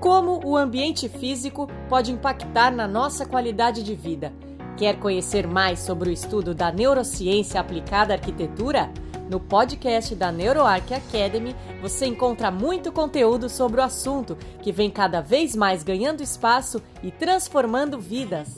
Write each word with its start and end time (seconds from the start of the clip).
Como 0.00 0.40
o 0.46 0.56
ambiente 0.56 1.10
físico 1.10 1.68
pode 1.86 2.10
impactar 2.10 2.72
na 2.72 2.88
nossa 2.88 3.26
qualidade 3.26 3.82
de 3.82 3.94
vida? 3.94 4.32
Quer 4.74 4.98
conhecer 4.98 5.46
mais 5.46 5.80
sobre 5.80 6.08
o 6.08 6.12
estudo 6.12 6.54
da 6.54 6.72
neurociência 6.72 7.60
aplicada 7.60 8.14
à 8.14 8.16
arquitetura? 8.16 8.90
No 9.28 9.38
podcast 9.38 10.14
da 10.14 10.32
NeuroArc 10.32 10.94
Academy, 10.94 11.54
você 11.82 12.06
encontra 12.06 12.50
muito 12.50 12.90
conteúdo 12.90 13.50
sobre 13.50 13.78
o 13.78 13.84
assunto, 13.84 14.38
que 14.62 14.72
vem 14.72 14.90
cada 14.90 15.20
vez 15.20 15.54
mais 15.54 15.82
ganhando 15.82 16.22
espaço 16.22 16.82
e 17.02 17.10
transformando 17.10 18.00
vidas. 18.00 18.56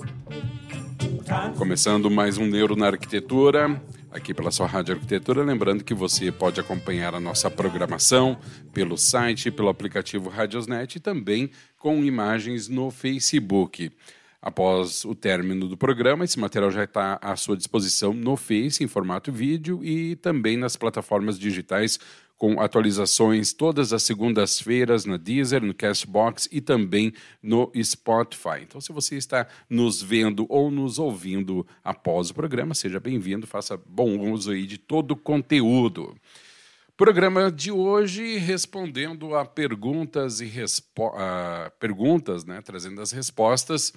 Começando 1.59 2.09
mais 2.09 2.39
um 2.39 2.47
Neuro 2.47 2.77
na 2.77 2.87
Arquitetura 2.87 3.83
aqui 4.13 4.35
pela 4.35 4.51
sua 4.51 4.67
Rádio 4.67 4.95
Arquitetura. 4.95 5.43
Lembrando 5.43 5.83
que 5.83 5.95
você 5.95 6.31
pode 6.31 6.61
acompanhar 6.61 7.15
a 7.15 7.21
nossa 7.21 7.51
programação 7.51 8.39
pelo 8.73 8.97
site, 8.97 9.51
pelo 9.51 9.69
aplicativo 9.69 10.29
Radiosnet 10.29 10.97
e 10.97 11.01
também 11.01 11.51
com 11.79 12.05
imagens 12.05 12.69
no 12.69 12.91
Facebook. 12.91 13.91
Após 14.41 15.05
o 15.05 15.15
término 15.15 15.69
do 15.69 15.77
programa, 15.77 16.25
esse 16.25 16.39
material 16.39 16.71
já 16.71 16.85
está 16.85 17.19
à 17.23 17.37
sua 17.37 17.57
disposição 17.57 18.13
no 18.13 18.37
Face, 18.37 18.83
em 18.83 18.89
formato 18.89 19.31
vídeo, 19.31 19.85
e 19.85 20.17
também 20.17 20.57
nas 20.57 20.77
plataformas 20.77 21.39
digitais 21.39 21.99
com 22.43 22.61
atualizações 22.61 23.53
todas 23.53 23.93
as 23.93 24.03
segundas-feiras 24.03 25.05
na 25.05 25.17
Deezer, 25.17 25.63
no 25.63 25.73
Castbox 25.73 26.49
e 26.51 26.61
também 26.61 27.13
no 27.41 27.71
Spotify. 27.81 28.63
Então, 28.63 28.81
se 28.81 28.91
você 28.91 29.15
está 29.15 29.47
nos 29.71 30.03
vendo 30.03 30.45
ou 30.49 30.69
nos 30.69 30.99
ouvindo 30.99 31.65
após 31.85 32.31
o 32.31 32.35
programa, 32.35 32.75
seja 32.75 32.99
bem-vindo, 32.99 33.47
faça 33.47 33.77
bom 33.77 34.33
uso 34.33 34.51
aí 34.51 34.67
de 34.67 34.77
todo 34.77 35.13
o 35.13 35.17
conteúdo. 35.17 36.17
Programa 36.97 37.49
de 37.49 37.71
hoje 37.71 38.39
respondendo 38.39 39.37
a 39.37 39.45
perguntas 39.45 40.41
e 40.41 40.51
a 41.15 41.71
perguntas, 41.79 42.45
né, 42.45 42.61
trazendo 42.61 43.01
as 43.01 43.13
respostas 43.13 43.93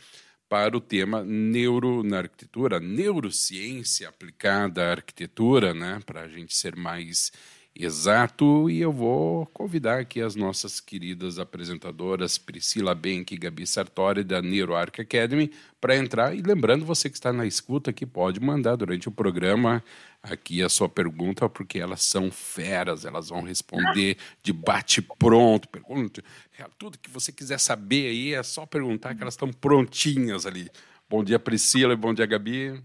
para 0.48 0.78
o 0.78 0.80
tema 0.80 1.24
neuro 1.24 2.04
na 2.04 2.20
arquitetura, 2.20 2.80
neurociência 2.80 4.08
aplicada 4.08 4.84
à 4.86 4.92
arquitetura, 4.92 5.74
né, 5.74 6.00
para 6.06 6.22
a 6.22 6.28
gente 6.28 6.56
ser 6.56 6.76
mais 6.76 7.32
Exato, 7.78 8.70
e 8.70 8.80
eu 8.80 8.90
vou 8.90 9.46
convidar 9.48 10.00
aqui 10.00 10.22
as 10.22 10.34
nossas 10.34 10.80
queridas 10.80 11.38
apresentadoras 11.38 12.38
Priscila 12.38 12.96
Benck 12.96 13.34
e 13.34 13.38
Gabi 13.38 13.68
Sartori 13.68 14.24
da 14.24 14.42
NeuroArc 14.42 15.02
Academy 15.02 15.52
para 15.82 15.98
entrar. 15.98 16.34
E 16.34 16.42
lembrando, 16.42 16.86
você 16.86 17.10
que 17.10 17.18
está 17.18 17.34
na 17.34 17.46
escuta 17.46 17.92
que 17.92 18.06
pode 18.06 18.40
mandar 18.40 18.78
durante 18.78 19.10
o 19.10 19.12
programa 19.12 19.84
aqui 20.24 20.64
a 20.64 20.70
sua 20.70 20.88
pergunta, 20.88 21.50
porque 21.50 21.78
elas 21.78 22.02
são 22.02 22.32
feras, 22.32 23.04
elas 23.04 23.28
vão 23.28 23.42
responder 23.42 24.16
de 24.42 24.54
bate-pronto. 24.54 25.68
Pergunta, 25.68 26.24
é, 26.58 26.66
tudo 26.78 26.98
que 26.98 27.10
você 27.10 27.30
quiser 27.34 27.60
saber 27.60 28.08
aí 28.08 28.34
é 28.34 28.42
só 28.42 28.66
perguntar 28.66 29.16
que 29.16 29.22
elas 29.22 29.34
estão 29.34 29.52
prontinhas 29.52 30.46
ali. 30.46 30.70
Bom 31.10 31.26
dia, 31.26 31.38
Priscila, 31.38 31.92
e 31.92 31.98
bom 31.98 32.14
dia, 32.14 32.26
Gabi. 32.26 32.82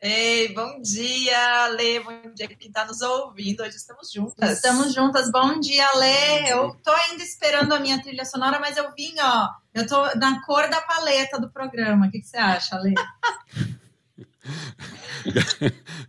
Ei, 0.00 0.54
bom 0.54 0.80
dia, 0.80 1.66
Lê, 1.70 1.98
bom 1.98 2.32
dia 2.32 2.46
quem 2.46 2.68
está 2.68 2.84
nos 2.84 3.00
ouvindo. 3.00 3.64
Hoje 3.64 3.76
estamos 3.76 4.12
juntas. 4.12 4.52
Estamos 4.52 4.94
juntas. 4.94 5.28
Bom 5.28 5.58
dia, 5.58 5.92
Lê. 5.94 6.52
Eu 6.52 6.72
tô 6.84 6.92
ainda 6.92 7.24
esperando 7.24 7.72
a 7.72 7.80
minha 7.80 8.00
trilha 8.00 8.24
sonora, 8.24 8.60
mas 8.60 8.76
eu 8.76 8.94
vim, 8.94 9.12
ó. 9.18 9.48
Eu 9.74 9.88
tô 9.88 10.00
na 10.14 10.40
cor 10.46 10.70
da 10.70 10.80
paleta 10.80 11.40
do 11.40 11.50
programa. 11.50 12.06
O 12.06 12.10
que, 12.12 12.20
que 12.20 12.28
você 12.28 12.36
acha, 12.36 12.78
Lê? 12.78 12.94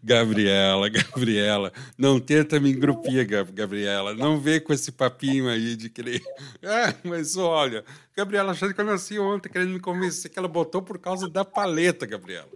Gabriela, 0.04 0.88
Gabriela, 0.88 1.74
não 1.98 2.20
tenta 2.20 2.60
me 2.60 2.72
engrupir, 2.72 3.28
Gabriela. 3.52 4.14
Não 4.14 4.40
vê 4.40 4.60
com 4.60 4.72
esse 4.72 4.92
papinho 4.92 5.50
aí 5.50 5.76
de 5.76 5.90
querer. 5.90 6.22
Ah, 6.64 6.94
mas 7.04 7.38
olha, 7.38 7.84
Gabriela 8.16 8.52
achando 8.52 8.74
que 8.74 8.82
eu 8.82 8.86
nasci 8.86 9.18
ontem, 9.18 9.50
querendo 9.50 9.72
me 9.72 9.80
convencer 9.80 10.30
que 10.30 10.38
ela 10.38 10.48
botou 10.48 10.84
por 10.84 11.00
causa 11.00 11.28
da 11.28 11.44
paleta, 11.44 12.06
Gabriela. 12.06 12.50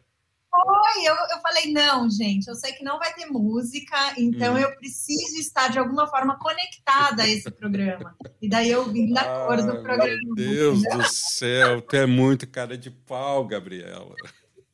Foi, 0.83 1.05
eu, 1.05 1.13
eu 1.13 1.39
falei, 1.41 1.71
não, 1.71 2.09
gente, 2.09 2.49
eu 2.49 2.55
sei 2.55 2.73
que 2.73 2.83
não 2.83 2.99
vai 2.99 3.13
ter 3.13 3.27
música, 3.27 3.95
então 4.17 4.55
hum. 4.55 4.57
eu 4.57 4.75
preciso 4.75 5.39
estar 5.39 5.69
de 5.69 5.79
alguma 5.79 6.07
forma 6.07 6.37
conectada 6.37 7.23
a 7.23 7.29
esse 7.29 7.49
programa. 7.49 8.13
E 8.41 8.49
daí 8.49 8.69
eu 8.69 8.83
vim 8.91 9.13
da 9.13 9.21
ah, 9.21 9.45
cor 9.47 9.61
do 9.61 9.81
programa. 9.81 10.19
Meu 10.35 10.35
Deus 10.35 10.81
do 10.81 11.03
céu, 11.05 11.81
tu 11.81 11.95
é 11.95 12.05
muito 12.05 12.45
cara 12.45 12.77
de 12.77 12.91
pau, 12.91 13.47
Gabriela. 13.47 14.13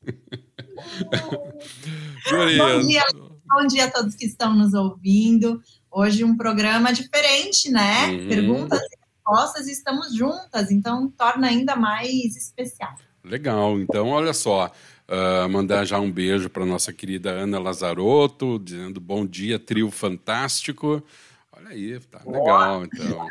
bom, 2.58 2.80
dia, 2.88 3.04
bom 3.46 3.66
dia 3.68 3.84
a 3.84 3.90
todos 3.92 4.16
que 4.16 4.26
estão 4.26 4.52
nos 4.52 4.74
ouvindo. 4.74 5.62
Hoje 5.88 6.24
um 6.24 6.36
programa 6.36 6.92
diferente, 6.92 7.70
né? 7.70 8.06
Uhum. 8.06 8.28
Perguntas 8.28 8.80
e 8.80 8.98
respostas 8.98 9.68
estamos 9.68 10.12
juntas, 10.12 10.72
então 10.72 11.08
torna 11.08 11.46
ainda 11.46 11.76
mais 11.76 12.36
especial. 12.36 12.96
Legal, 13.22 13.78
então 13.78 14.08
olha 14.08 14.32
só. 14.32 14.72
Uh, 15.10 15.48
mandar 15.48 15.84
já 15.84 15.98
um 15.98 16.08
beijo 16.08 16.48
para 16.48 16.64
nossa 16.64 16.92
querida 16.92 17.32
Ana 17.32 17.58
Lazarotto, 17.58 18.60
dizendo 18.60 19.00
bom 19.00 19.26
dia, 19.26 19.58
trio 19.58 19.90
fantástico. 19.90 21.02
Olha 21.50 21.70
aí, 21.70 21.98
tá 21.98 22.22
legal. 22.24 22.84
Então, 22.84 23.26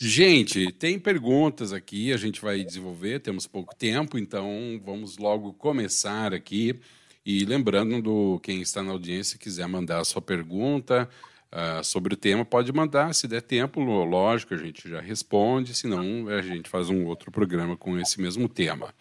gente, 0.00 0.72
tem 0.72 0.98
perguntas 0.98 1.74
aqui, 1.74 2.10
a 2.10 2.16
gente 2.16 2.40
vai 2.40 2.64
desenvolver, 2.64 3.20
temos 3.20 3.46
pouco 3.46 3.76
tempo, 3.76 4.16
então 4.16 4.80
vamos 4.82 5.18
logo 5.18 5.52
começar 5.52 6.32
aqui. 6.32 6.80
E 7.22 7.44
lembrando 7.44 8.00
do 8.00 8.40
quem 8.42 8.62
está 8.62 8.82
na 8.82 8.92
audiência 8.92 9.38
quiser 9.38 9.68
mandar 9.68 9.98
a 9.98 10.04
sua 10.04 10.22
pergunta 10.22 11.06
uh, 11.52 11.84
sobre 11.84 12.14
o 12.14 12.16
tema, 12.16 12.46
pode 12.46 12.72
mandar. 12.72 13.14
Se 13.14 13.28
der 13.28 13.42
tempo, 13.42 13.78
lógico, 13.82 14.54
a 14.54 14.56
gente 14.56 14.88
já 14.88 15.02
responde. 15.02 15.74
Se 15.74 15.86
não, 15.86 16.28
a 16.28 16.40
gente 16.40 16.70
faz 16.70 16.88
um 16.88 17.04
outro 17.04 17.30
programa 17.30 17.76
com 17.76 17.98
esse 17.98 18.18
mesmo 18.22 18.48
tema. 18.48 18.94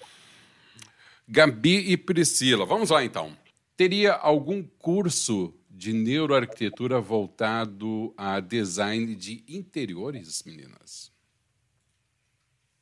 Gabi 1.28 1.91
e 1.91 1.97
Priscila, 1.97 2.66
vamos 2.66 2.89
lá 2.89 3.03
então. 3.03 3.35
Teria 3.75 4.13
algum 4.13 4.63
curso 4.63 5.53
de 5.69 5.91
neuroarquitetura 5.91 7.00
voltado 7.00 8.13
a 8.16 8.39
design 8.39 9.16
de 9.16 9.44
interiores, 9.47 10.44
meninas? 10.45 11.11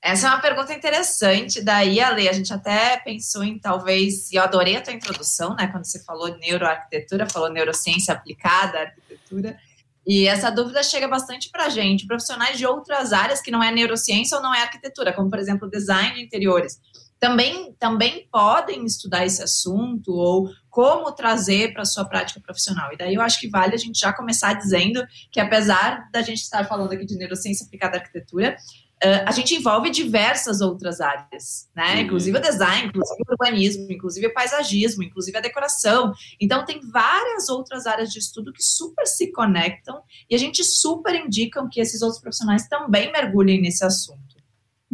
Essa 0.01 0.27
é 0.27 0.29
uma 0.31 0.41
pergunta 0.41 0.73
interessante. 0.73 1.61
Daí, 1.61 2.01
Ale, 2.01 2.27
a 2.27 2.33
gente 2.33 2.51
até 2.51 2.97
pensou 2.97 3.43
em 3.43 3.59
talvez, 3.59 4.31
e 4.31 4.35
eu 4.35 4.43
adorei 4.43 4.75
a 4.75 4.81
tua 4.81 4.93
introdução, 4.93 5.55
né? 5.55 5.67
Quando 5.67 5.85
você 5.85 6.03
falou 6.03 6.35
neuroarquitetura, 6.39 7.29
falou 7.29 7.49
neurociência 7.49 8.13
aplicada 8.13 8.79
à 8.79 8.81
arquitetura. 8.81 9.57
E 10.05 10.27
essa 10.27 10.49
dúvida 10.49 10.81
chega 10.81 11.07
bastante 11.07 11.49
para 11.51 11.65
a 11.65 11.69
gente, 11.69 12.07
profissionais 12.07 12.57
de 12.57 12.65
outras 12.65 13.13
áreas 13.13 13.39
que 13.39 13.51
não 13.51 13.63
é 13.63 13.71
neurociência 13.71 14.35
ou 14.35 14.43
não 14.43 14.53
é 14.53 14.63
arquitetura, 14.63 15.13
como 15.13 15.29
por 15.29 15.37
exemplo 15.37 15.69
design 15.69 16.15
de 16.15 16.23
interiores 16.23 16.81
também, 17.21 17.71
também 17.77 18.27
podem 18.31 18.83
estudar 18.83 19.23
esse 19.23 19.43
assunto 19.43 20.11
ou 20.11 20.49
como 20.71 21.11
trazer 21.11 21.71
para 21.71 21.83
a 21.83 21.85
sua 21.85 22.03
prática 22.03 22.41
profissional. 22.41 22.91
E 22.91 22.97
daí 22.97 23.13
eu 23.13 23.21
acho 23.21 23.39
que 23.39 23.47
vale 23.47 23.75
a 23.75 23.77
gente 23.77 23.99
já 23.99 24.11
começar 24.11 24.55
dizendo 24.55 25.05
que, 25.31 25.39
apesar 25.39 26.09
da 26.11 26.23
gente 26.23 26.41
estar 26.41 26.67
falando 26.67 26.91
aqui 26.93 27.05
de 27.05 27.15
neurociência 27.15 27.63
aplicada 27.63 27.95
à 27.95 27.99
arquitetura, 27.99 28.57
Uh, 29.03 29.25
a 29.25 29.31
gente 29.31 29.55
envolve 29.55 29.89
diversas 29.89 30.61
outras 30.61 31.01
áreas, 31.01 31.67
né? 31.75 31.95
Uhum. 31.95 32.01
Inclusive 32.01 32.37
o 32.37 32.39
design, 32.39 32.87
inclusive 32.87 33.23
o 33.27 33.31
urbanismo, 33.31 33.91
inclusive 33.91 34.27
o 34.27 34.33
paisagismo, 34.35 35.01
inclusive 35.01 35.35
a 35.35 35.41
decoração. 35.41 36.13
Então, 36.39 36.63
tem 36.65 36.79
várias 36.81 37.49
outras 37.49 37.87
áreas 37.87 38.11
de 38.11 38.19
estudo 38.19 38.53
que 38.53 38.61
super 38.61 39.07
se 39.07 39.31
conectam 39.31 40.03
e 40.29 40.35
a 40.35 40.37
gente 40.37 40.63
super 40.63 41.15
indica 41.15 41.67
que 41.71 41.81
esses 41.81 42.03
outros 42.03 42.21
profissionais 42.21 42.67
também 42.67 43.11
mergulhem 43.11 43.59
nesse 43.59 43.83
assunto. 43.83 44.30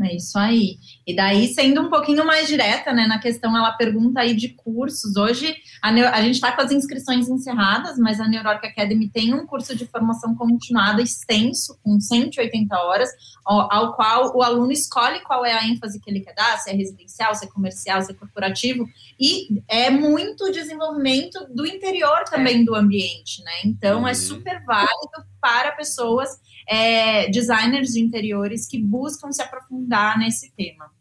É 0.04 0.16
isso 0.16 0.38
aí. 0.38 0.78
E 1.08 1.16
daí, 1.16 1.48
sendo 1.48 1.82
um 1.82 1.90
pouquinho 1.90 2.24
mais 2.24 2.48
direta, 2.48 2.94
né, 2.94 3.08
na 3.08 3.18
questão, 3.18 3.58
ela 3.58 3.72
pergunta 3.72 4.20
aí 4.20 4.36
de 4.36 4.50
cursos. 4.50 5.16
Hoje, 5.16 5.56
a, 5.82 5.90
a 5.90 6.22
gente 6.22 6.36
está 6.36 6.52
com 6.52 6.62
as 6.62 6.72
inscrições 6.72 7.28
encerradas, 7.28 7.98
mas 7.98 8.20
a 8.20 8.28
Neuroarc 8.28 8.64
Academy 8.64 9.10
tem 9.10 9.34
um 9.34 9.48
curso 9.48 9.76
de 9.76 9.88
formação 9.88 10.36
continuada 10.36 11.02
extenso, 11.02 11.80
com 11.84 12.00
180 12.00 12.78
horas, 12.78 13.10
ao, 13.44 13.74
ao, 13.74 13.94
qual 13.96 14.38
o 14.38 14.44
aluno 14.44 14.72
escolhe 14.72 15.20
qual 15.22 15.44
é 15.44 15.54
a 15.54 15.66
ênfase 15.66 16.00
que 16.00 16.12
ele 16.12 16.20
quer 16.20 16.36
dar, 16.36 16.60
se 16.60 16.70
é 16.70 16.74
residencial, 16.74 17.34
se 17.34 17.46
é 17.46 17.48
comercial, 17.48 18.02
se 18.04 18.12
é 18.12 18.16
corporativo, 18.16 18.88
e 19.20 19.64
é 19.68 19.90
muito 19.90 20.52
desenvolvimento 20.52 21.48
do 21.50 21.66
interior 21.66 22.24
também 22.26 22.64
do 22.64 22.76
ambiente, 22.76 23.44
né? 23.44 23.52
Então, 23.66 24.00
é 24.00 24.02
uhum. 24.02 24.08
é 24.10 24.14
super 24.14 24.64
válido 24.64 25.26
para 25.42 25.72
pessoas, 25.72 26.30
é, 26.68 27.30
designers 27.30 27.90
de 27.90 28.00
interiores 28.00 28.68
que 28.68 28.82
buscam 28.82 29.32
se 29.32 29.42
aprofundar 29.42 30.18
nesse 30.18 30.52
tema. 30.52 30.92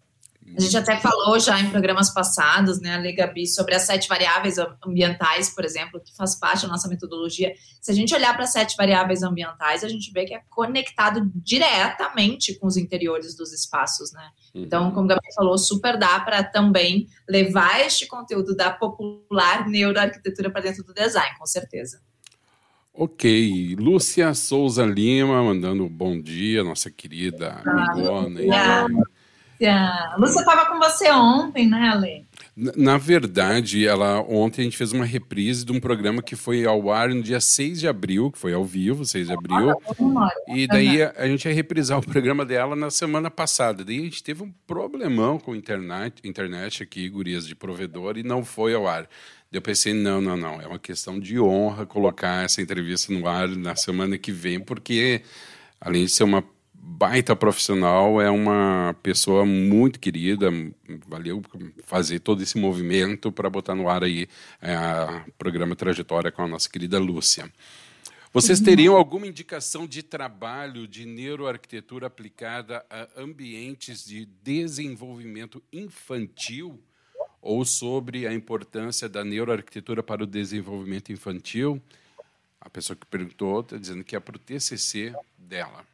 A 0.57 0.61
gente 0.61 0.77
até 0.77 0.97
falou 0.99 1.39
já 1.41 1.61
em 1.61 1.71
programas 1.71 2.11
passados, 2.11 2.81
né, 2.81 2.95
Ale 2.95 3.13
Gabi, 3.13 3.47
sobre 3.47 3.75
as 3.75 3.83
sete 3.83 4.09
variáveis 4.09 4.57
ambientais, 4.87 5.51
por 5.51 5.65
exemplo, 5.65 6.01
que 6.01 6.15
faz 6.15 6.37
parte 6.37 6.63
da 6.63 6.69
nossa 6.69 6.89
metodologia. 6.89 7.53
Se 7.81 7.91
a 7.91 7.95
gente 7.95 8.15
olhar 8.15 8.33
para 8.35 8.45
as 8.45 8.53
sete 8.53 8.77
variáveis 8.77 9.23
ambientais, 9.23 9.83
a 9.83 9.89
gente 9.89 10.11
vê 10.13 10.25
que 10.25 10.35
é 10.35 10.41
conectado 10.49 11.31
diretamente 11.35 12.55
com 12.59 12.67
os 12.67 12.77
interiores 12.77 13.37
dos 13.37 13.53
espaços, 13.53 14.13
né? 14.13 14.31
Uhum. 14.55 14.63
Então, 14.63 14.91
como 14.93 15.07
a 15.07 15.15
Gabi 15.15 15.35
falou, 15.35 15.59
super 15.59 15.99
dá 15.99 16.21
para 16.21 16.45
também 16.45 17.09
levar 17.29 17.81
este 17.81 18.07
conteúdo 18.07 18.55
da 18.55 18.71
popular 18.71 19.67
neuroarquitetura 19.69 20.51
para 20.51 20.63
dentro 20.63 20.85
do 20.85 20.95
design, 20.95 21.37
com 21.39 21.47
certeza. 21.47 22.01
Ok, 22.99 23.77
Lúcia 23.79 24.33
Souza 24.33 24.87
Lima 24.87 25.43
mandando 25.43 25.85
um 25.85 25.89
bom 25.89 26.19
dia, 26.19 26.65
nossa 26.65 26.91
querida 26.91 27.61
Ah, 27.67 27.93
amigona. 27.93 28.41
Lúcia. 28.41 30.15
Lúcia 30.17 30.41
estava 30.41 30.65
com 30.65 30.79
você 30.79 31.11
ontem, 31.11 31.69
né, 31.69 31.91
Ale? 31.91 32.25
Na 32.57 32.73
na 32.75 32.97
verdade, 32.97 33.87
ela 33.87 34.23
ontem 34.23 34.63
a 34.63 34.65
gente 34.65 34.79
fez 34.79 34.93
uma 34.93 35.05
reprise 35.05 35.63
de 35.63 35.73
um 35.73 35.79
programa 35.79 36.23
que 36.23 36.35
foi 36.35 36.65
ao 36.65 36.91
ar 36.91 37.11
no 37.11 37.23
dia 37.23 37.39
6 37.39 37.81
de 37.81 37.87
abril, 37.87 38.31
que 38.31 38.39
foi 38.39 38.55
ao 38.55 38.65
vivo, 38.65 39.05
6 39.05 39.27
de 39.27 39.35
abril. 39.35 39.75
E 40.49 40.67
daí 40.67 41.03
a, 41.03 41.13
a 41.19 41.27
gente 41.27 41.47
ia 41.47 41.55
reprisar 41.55 41.99
o 42.01 42.07
programa 42.07 42.47
dela 42.47 42.75
na 42.75 42.91
semana 42.91 43.31
passada. 43.31 43.85
Daí 43.85 43.99
a 43.99 44.05
gente 44.05 44.23
teve 44.23 44.43
um 44.43 44.51
problemão 44.67 45.39
com 45.39 45.53
a 45.53 45.57
internet, 45.57 46.23
internet 46.25 46.83
aqui, 46.83 47.07
gurias 47.11 47.47
de 47.47 47.55
provedor, 47.55 48.17
e 48.17 48.23
não 48.23 48.43
foi 48.43 48.73
ao 48.73 48.87
ar. 48.87 49.07
Eu 49.57 49.63
pensei, 49.63 49.95
não, 49.95 50.21
não, 50.21 50.37
não, 50.37 50.61
é 50.61 50.67
uma 50.67 50.79
questão 50.79 51.19
de 51.19 51.41
honra 51.41 51.87
colocar 51.87 52.45
essa 52.45 52.61
entrevista 52.61 53.11
no 53.11 53.27
ar 53.27 53.49
na 53.49 53.75
semana 53.75 54.19
que 54.19 54.31
vem, 54.31 54.61
porque 54.61 55.23
além 55.81 56.05
de 56.05 56.11
ser 56.11 56.25
uma 56.25 56.45
baita 56.75 57.35
profissional, 57.35 58.21
é 58.21 58.31
uma 58.31 58.95
pessoa 59.03 59.47
muito 59.47 59.99
querida, 59.99 60.51
valeu 61.09 61.43
fazer 61.85 62.21
todo 62.21 62.43
esse 62.43 62.59
movimento 62.59 63.33
para 63.33 63.49
botar 63.49 63.75
no 63.75 63.89
ar 63.89 64.05
aí 64.05 64.29
é, 64.61 64.77
o 65.27 65.33
programa 65.39 65.75
Trajetória 65.75 66.31
com 66.31 66.43
a 66.43 66.49
nossa 66.49 66.69
querida 66.69 66.99
Lúcia. 66.99 67.51
Vocês 68.33 68.61
teriam 68.61 68.95
alguma 68.95 69.27
indicação 69.27 69.87
de 69.87 70.03
trabalho 70.03 70.87
de 70.87 71.07
neuroarquitetura 71.07 72.09
aplicada 72.09 72.85
a 72.91 73.09
ambientes 73.17 74.05
de 74.05 74.27
desenvolvimento 74.27 75.63
infantil 75.73 76.79
ou 77.47 77.65
sobre 77.65 78.27
a 78.27 78.35
importância 78.35 79.09
da 79.09 79.25
neuroarquitetura 79.25 80.03
para 80.03 80.25
o 80.25 80.27
desenvolvimento 80.27 81.13
infantil? 81.13 81.81
A 82.61 82.69
pessoa 82.69 82.97
que 82.97 83.07
perguntou 83.07 83.61
está 83.61 83.77
dizendo 83.77 84.03
que 84.03 84.17
é 84.17 84.21
para 84.21 84.37
o 84.37 84.39
TCC 84.39 85.15
dela. 85.39 85.85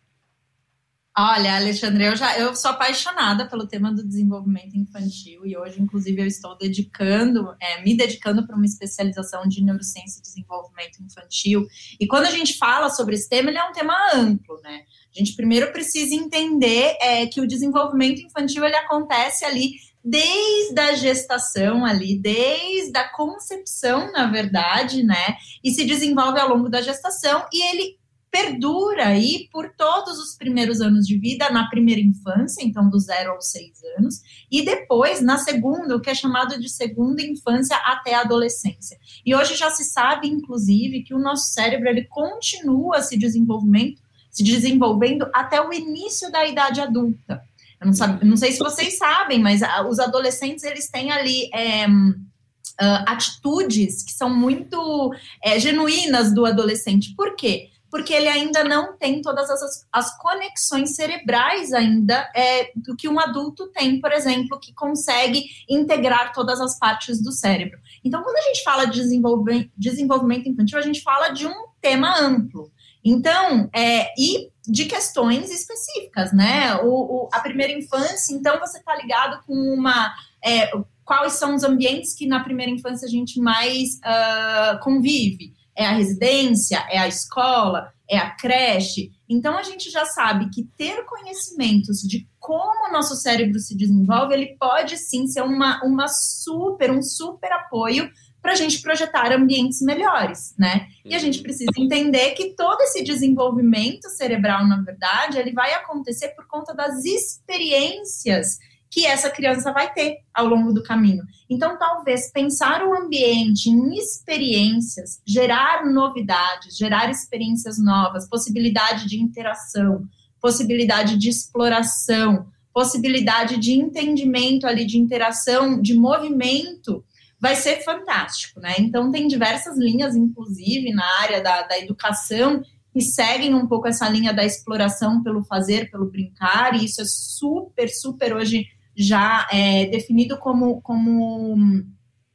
Olha, 1.17 1.57
Alexandre, 1.57 2.05
eu 2.05 2.17
já 2.17 2.39
eu 2.39 2.57
sou 2.57 2.71
apaixonada 2.71 3.47
pelo 3.47 3.67
tema 3.67 3.93
do 3.93 4.03
desenvolvimento 4.03 4.75
infantil 4.79 5.45
e 5.45 5.55
hoje, 5.55 5.79
inclusive, 5.79 6.23
eu 6.23 6.27
estou 6.27 6.57
dedicando, 6.57 7.55
é, 7.61 7.83
me 7.83 7.95
dedicando 7.95 8.47
para 8.47 8.57
uma 8.57 8.65
especialização 8.65 9.47
de 9.47 9.63
neurociência 9.63 10.21
e 10.21 10.23
desenvolvimento 10.23 11.03
infantil. 11.03 11.67
E 12.01 12.07
quando 12.07 12.25
a 12.25 12.31
gente 12.31 12.57
fala 12.57 12.89
sobre 12.89 13.15
esse 13.15 13.29
tema, 13.29 13.51
ele 13.51 13.59
é 13.59 13.69
um 13.69 13.73
tema 13.73 13.95
amplo, 14.15 14.59
né? 14.63 14.85
A 15.15 15.19
gente 15.19 15.37
primeiro 15.37 15.71
precisa 15.71 16.15
entender 16.15 16.97
é, 16.99 17.27
que 17.27 17.43
o 17.43 17.47
desenvolvimento 17.47 18.23
infantil 18.23 18.65
ele 18.65 18.77
acontece 18.77 19.45
ali 19.45 19.73
desde 20.05 20.81
a 20.81 20.95
gestação 20.95 21.85
ali, 21.85 22.19
desde 22.19 22.97
a 22.97 23.09
concepção, 23.09 24.11
na 24.13 24.31
verdade, 24.31 25.03
né? 25.03 25.37
E 25.63 25.71
se 25.71 25.85
desenvolve 25.85 26.41
ao 26.41 26.49
longo 26.49 26.69
da 26.69 26.81
gestação 26.81 27.45
e 27.53 27.63
ele 27.71 28.03
perdura 28.33 29.09
aí 29.09 29.47
por 29.53 29.75
todos 29.77 30.19
os 30.19 30.35
primeiros 30.35 30.81
anos 30.81 31.07
de 31.07 31.19
vida, 31.19 31.51
na 31.51 31.69
primeira 31.69 32.01
infância, 32.01 32.65
então 32.65 32.89
do 32.89 32.99
zero 32.99 33.33
aos 33.33 33.51
seis 33.51 33.79
anos, 33.99 34.23
e 34.51 34.65
depois 34.65 35.21
na 35.21 35.37
segunda, 35.37 35.95
o 35.95 36.01
que 36.01 36.09
é 36.09 36.15
chamado 36.15 36.59
de 36.59 36.71
segunda 36.71 37.21
infância 37.21 37.77
até 37.77 38.15
a 38.15 38.23
adolescência. 38.23 38.99
E 39.25 39.35
hoje 39.35 39.55
já 39.55 39.71
se 39.71 39.85
sabe, 39.85 40.29
inclusive, 40.29 41.03
que 41.03 41.15
o 41.15 41.19
nosso 41.19 41.53
cérebro 41.53 41.91
ele 41.91 42.07
continua 42.07 43.03
se 43.03 43.19
desenvolvimento, 43.19 44.01
se 44.31 44.43
desenvolvendo 44.43 45.29
até 45.35 45.61
o 45.61 45.71
início 45.71 46.33
da 46.33 46.47
idade 46.47 46.81
adulta. 46.81 47.43
Eu 47.83 47.87
não, 47.87 47.93
sabe, 47.93 48.25
não 48.25 48.37
sei 48.37 48.53
se 48.53 48.59
vocês 48.59 48.97
sabem, 48.97 49.41
mas 49.41 49.61
os 49.89 49.99
adolescentes 49.99 50.65
eles 50.65 50.89
têm 50.89 51.11
ali 51.11 51.51
é, 51.53 51.87
uh, 51.89 53.05
atitudes 53.07 54.03
que 54.05 54.13
são 54.13 54.31
muito 54.31 55.13
é, 55.43 55.59
genuínas 55.59 56.35
do 56.35 56.47
adolescente. 56.47 57.15
Por 57.17 57.35
quê? 57.35 57.69
porque 57.93 58.15
ele 58.15 58.27
ainda 58.27 58.65
não 58.65 58.97
tem 58.97 59.21
todas 59.21 59.51
as, 59.51 59.87
as 59.93 60.17
conexões 60.17 60.97
cerebrais 60.97 61.75
ainda 61.75 62.27
é, 62.35 62.73
do 62.75 62.97
que 62.97 63.07
um 63.07 63.21
adulto 63.21 63.69
tem, 63.69 64.01
por 64.01 64.11
exemplo, 64.11 64.59
que 64.59 64.73
consegue 64.73 65.45
integrar 65.69 66.33
todas 66.33 66.59
as 66.59 66.79
partes 66.79 67.23
do 67.23 67.31
cérebro. 67.31 67.79
Então, 68.03 68.23
quando 68.23 68.39
a 68.39 68.43
gente 68.49 68.65
fala 68.65 68.87
de 68.87 68.99
desenvolvimento, 68.99 69.71
desenvolvimento 69.77 70.49
infantil, 70.49 70.79
a 70.79 70.83
gente 70.83 71.03
fala 71.03 71.29
de 71.29 71.47
um 71.47 71.67
tema 71.83 72.19
amplo. 72.19 72.73
Então, 73.05 73.69
é, 73.75 74.09
e 74.19 74.51
de 74.67 74.85
questões 74.85 75.51
específicas, 75.51 76.33
né? 76.33 76.77
O, 76.77 76.89
o, 77.25 77.29
a 77.33 77.41
primeira 77.41 77.73
infância, 77.73 78.35
então, 78.35 78.59
você 78.61 78.79
está 78.79 78.95
ligado 78.97 79.43
com 79.47 79.55
uma. 79.55 80.15
É, 80.45 80.71
quais 81.05 81.35
são 81.35 81.55
os 81.55 81.65
ambientes 81.65 82.15
que 82.15 82.27
na 82.27 82.43
primeira 82.43 82.71
infância 82.71 83.07
a 83.07 83.11
gente 83.11 83.41
mais 83.41 83.97
uh, 83.99 84.79
convive? 84.83 85.53
é 85.75 85.87
a 85.87 85.93
residência, 85.93 86.85
é 86.91 86.99
a 86.99 87.09
escola, 87.09 87.93
é 88.09 88.19
a 88.19 88.31
creche. 88.31 89.11
Então 89.29 89.57
a 89.57 89.63
gente 89.63 89.91
já 89.91 90.05
sabe 90.05 90.51
que 90.51 90.65
ter 90.77 91.05
conhecimentos 91.05 92.01
de 92.01 92.29
como 92.39 92.89
o 92.89 92.93
nosso 92.93 93.15
cérebro 93.17 93.59
se 93.59 93.77
desenvolve, 93.77 94.35
ele 94.35 94.57
pode 94.59 94.99
sim 94.99 95.27
ser 95.27 95.43
uma, 95.43 95.83
uma 95.85 96.09
super, 96.09 96.91
um 96.91 97.03
super 97.03 97.53
apoio 97.53 98.11
para 98.43 98.53
a 98.53 98.57
gente 98.57 98.83
projetar 98.83 99.33
ambientes 99.33 99.81
melhores, 99.81 100.53
né? 100.59 100.89
E 101.05 101.15
a 101.15 101.19
gente 101.19 101.39
uhum. 101.39 101.45
precisa 101.45 101.71
entender 101.79 102.33
que 102.33 102.57
todo 102.57 102.81
esse 102.83 103.05
desenvolvimento 103.05 104.09
cerebral, 104.11 104.67
na 104.67 104.83
verdade, 104.83 105.39
ele 105.39 105.53
vai 105.53 105.73
acontecer 105.75 106.31
por 106.31 106.47
conta 106.49 106.75
das 106.75 107.05
experiências 107.05 108.59
que 108.91 109.07
essa 109.07 109.31
criança 109.31 109.73
vai 109.73 109.91
ter 109.95 110.19
ao 110.35 110.47
longo 110.47 110.73
do 110.73 110.83
caminho. 110.83 111.23
Então, 111.49 111.79
talvez 111.79 112.31
pensar 112.31 112.85
o 112.85 112.95
ambiente 112.95 113.71
em 113.71 113.97
experiências, 113.97 115.23
gerar 115.27 115.87
novidades, 115.87 116.77
gerar 116.77 117.11
experiências 117.11 117.79
novas, 117.79 118.29
possibilidade 118.29 119.09
de 119.09 119.19
interação, 119.19 120.05
possibilidade 120.41 121.17
de 121.17 121.31
exploração, 121.31 122.47
possibilidade 122.75 123.57
de 123.57 123.73
entendimento 123.73 124.67
ali, 124.67 124.85
de 124.85 124.99
interação, 124.99 125.81
de 125.81 125.95
movimento, 125.95 127.03
vai 127.43 127.57
ser 127.57 127.83
fantástico, 127.83 128.61
né? 128.61 128.77
Então, 128.79 129.11
tem 129.11 129.27
diversas 129.27 129.77
linhas, 129.77 130.15
inclusive, 130.15 130.93
na 130.93 131.05
área 131.23 131.43
da, 131.43 131.63
da 131.63 131.77
educação, 131.77 132.63
que 132.93 133.01
seguem 133.01 133.53
um 133.53 133.67
pouco 133.67 133.89
essa 133.89 134.09
linha 134.09 134.33
da 134.33 134.45
exploração 134.45 135.25
pelo 135.25 135.43
fazer, 135.43 135.91
pelo 135.91 136.09
brincar, 136.09 136.73
e 136.77 136.85
isso 136.85 137.03
é 137.03 137.05
super, 137.05 137.89
super 137.89 138.37
hoje 138.37 138.65
já 138.97 139.49
é 139.51 139.87
definido 139.87 140.39
como, 140.39 140.81
como, 140.83 141.57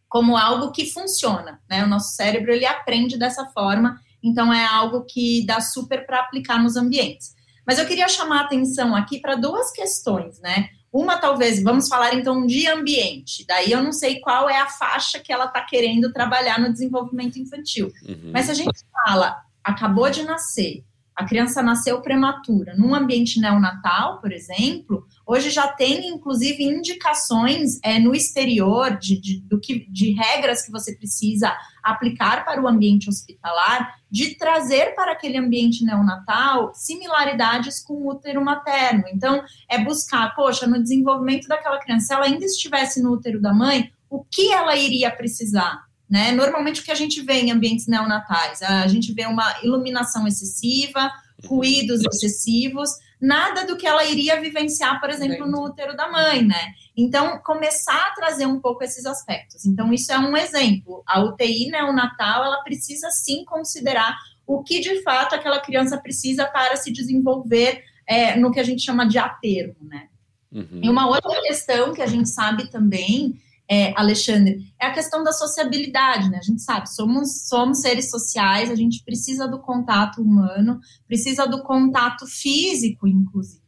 como 0.10 0.36
algo 0.36 0.74
que 0.74 0.92
funciona, 0.92 1.62
né? 1.70 1.86
O 1.86 1.88
nosso 1.88 2.14
cérebro 2.14 2.52
ele 2.52 2.66
aprende 2.66 3.18
dessa 3.18 3.46
forma, 3.52 3.98
então 4.22 4.54
é 4.54 4.66
algo 4.66 5.06
que 5.06 5.46
dá 5.46 5.62
super 5.62 6.06
para 6.06 6.20
aplicar 6.20 6.62
nos 6.62 6.76
ambientes. 6.76 7.34
Mas 7.66 7.80
eu 7.80 7.86
queria 7.86 8.10
chamar 8.10 8.42
a 8.42 8.46
atenção 8.46 8.94
aqui 8.94 9.22
para 9.22 9.36
duas 9.36 9.72
questões, 9.72 10.38
né? 10.42 10.68
Uma, 10.92 11.18
talvez, 11.18 11.62
vamos 11.62 11.88
falar 11.88 12.14
então 12.14 12.46
de 12.46 12.68
ambiente. 12.68 13.46
Daí 13.46 13.72
eu 13.72 13.84
não 13.84 13.92
sei 13.92 14.20
qual 14.20 14.50
é 14.50 14.60
a 14.60 14.68
faixa 14.68 15.20
que 15.20 15.32
ela 15.32 15.46
está 15.46 15.62
querendo 15.62 16.12
trabalhar 16.12 16.60
no 16.60 16.72
desenvolvimento 16.72 17.38
infantil. 17.38 17.92
Uhum. 18.08 18.32
Mas 18.34 18.46
se 18.46 18.52
a 18.52 18.56
gente 18.56 18.80
fala, 18.92 19.42
acabou 19.64 20.10
de 20.10 20.24
nascer, 20.24 20.84
a 21.18 21.26
criança 21.26 21.64
nasceu 21.64 22.00
prematura, 22.00 22.76
num 22.78 22.94
ambiente 22.94 23.42
neonatal, 23.42 24.22
por 24.22 24.32
exemplo, 24.32 25.04
hoje 25.26 25.50
já 25.50 25.68
tem 25.68 26.08
inclusive 26.10 26.64
indicações 26.64 27.80
é, 27.84 27.98
no 27.98 28.14
exterior 28.14 28.96
de, 28.96 29.20
de, 29.20 29.42
do 29.42 29.60
que, 29.60 29.90
de 29.90 30.12
regras 30.12 30.64
que 30.64 30.72
você 30.72 30.96
precisa 30.96 31.58
aplicar 31.82 32.46
para 32.46 32.62
o 32.62 32.68
ambiente 32.68 33.10
hospitalar, 33.10 33.96
de 34.12 34.38
trazer 34.38 34.94
para 34.94 35.14
aquele 35.14 35.40
ambiente 35.40 35.84
neonatal 35.84 36.72
similaridades 36.76 37.84
com 37.84 37.96
o 37.96 38.12
útero 38.12 38.46
materno. 38.46 39.06
Então, 39.12 39.44
é 39.68 39.84
buscar, 39.84 40.36
poxa, 40.36 40.68
no 40.68 40.80
desenvolvimento 40.80 41.48
daquela 41.48 41.80
criança, 41.80 42.06
se 42.06 42.14
ela 42.14 42.26
ainda 42.26 42.46
estivesse 42.46 43.02
no 43.02 43.14
útero 43.14 43.42
da 43.42 43.52
mãe, 43.52 43.92
o 44.08 44.24
que 44.24 44.54
ela 44.54 44.76
iria 44.76 45.10
precisar? 45.10 45.87
Né? 46.10 46.32
Normalmente 46.32 46.82
o 46.82 46.84
que 46.84 46.92
a 46.92 46.96
gente 46.96 47.22
vê 47.22 47.42
em 47.42 47.52
ambientes 47.52 47.88
neonatais, 47.88 48.62
a 48.62 48.88
gente 48.88 49.14
vê 49.14 49.26
uma 49.26 49.60
iluminação 49.62 50.26
excessiva, 50.26 51.12
ruídos 51.46 52.02
excessivos, 52.02 52.90
nada 53.20 53.66
do 53.66 53.76
que 53.76 53.86
ela 53.86 54.06
iria 54.06 54.40
vivenciar, 54.40 55.00
por 55.00 55.10
exemplo, 55.10 55.46
no 55.46 55.66
útero 55.66 55.96
da 55.96 56.10
mãe, 56.10 56.44
né? 56.44 56.74
Então, 56.96 57.40
começar 57.40 58.08
a 58.08 58.12
trazer 58.12 58.46
um 58.46 58.60
pouco 58.60 58.84
esses 58.84 59.06
aspectos. 59.06 59.66
Então, 59.66 59.92
isso 59.94 60.12
é 60.12 60.18
um 60.18 60.36
exemplo. 60.38 61.04
A 61.06 61.22
UTI 61.22 61.70
neonatal, 61.70 62.46
ela 62.46 62.64
precisa 62.64 63.10
sim 63.12 63.44
considerar 63.44 64.18
o 64.46 64.64
que 64.64 64.80
de 64.80 65.02
fato 65.04 65.36
aquela 65.36 65.60
criança 65.60 65.98
precisa 65.98 66.46
para 66.46 66.78
se 66.78 66.92
desenvolver 66.92 67.84
é, 68.08 68.36
no 68.38 68.52
que 68.52 68.60
a 68.60 68.64
gente 68.64 68.82
chama 68.82 69.06
de 69.06 69.18
aterro, 69.18 69.76
né? 69.82 70.08
Uhum. 70.52 70.80
E 70.82 70.90
uma 70.90 71.08
outra 71.08 71.42
questão 71.42 71.94
que 71.94 72.02
a 72.02 72.08
gente 72.08 72.30
sabe 72.30 72.72
também 72.72 73.40
é, 73.70 73.94
Alexandre, 74.00 74.74
é 74.80 74.86
a 74.86 74.94
questão 74.94 75.24
da 75.24 75.32
sociabilidade, 75.34 76.30
né? 76.30 76.38
A 76.38 76.44
gente 76.44 76.62
sabe, 76.62 76.90
somos, 76.90 77.48
somos 77.48 77.82
seres 77.82 78.10
sociais, 78.10 78.72
a 78.72 78.76
gente 78.76 79.04
precisa 79.04 79.48
do 79.48 79.60
contato 79.60 80.22
humano, 80.22 80.80
precisa 81.06 81.46
do 81.46 81.62
contato 81.64 82.26
físico, 82.26 83.08
inclusive. 83.08 83.62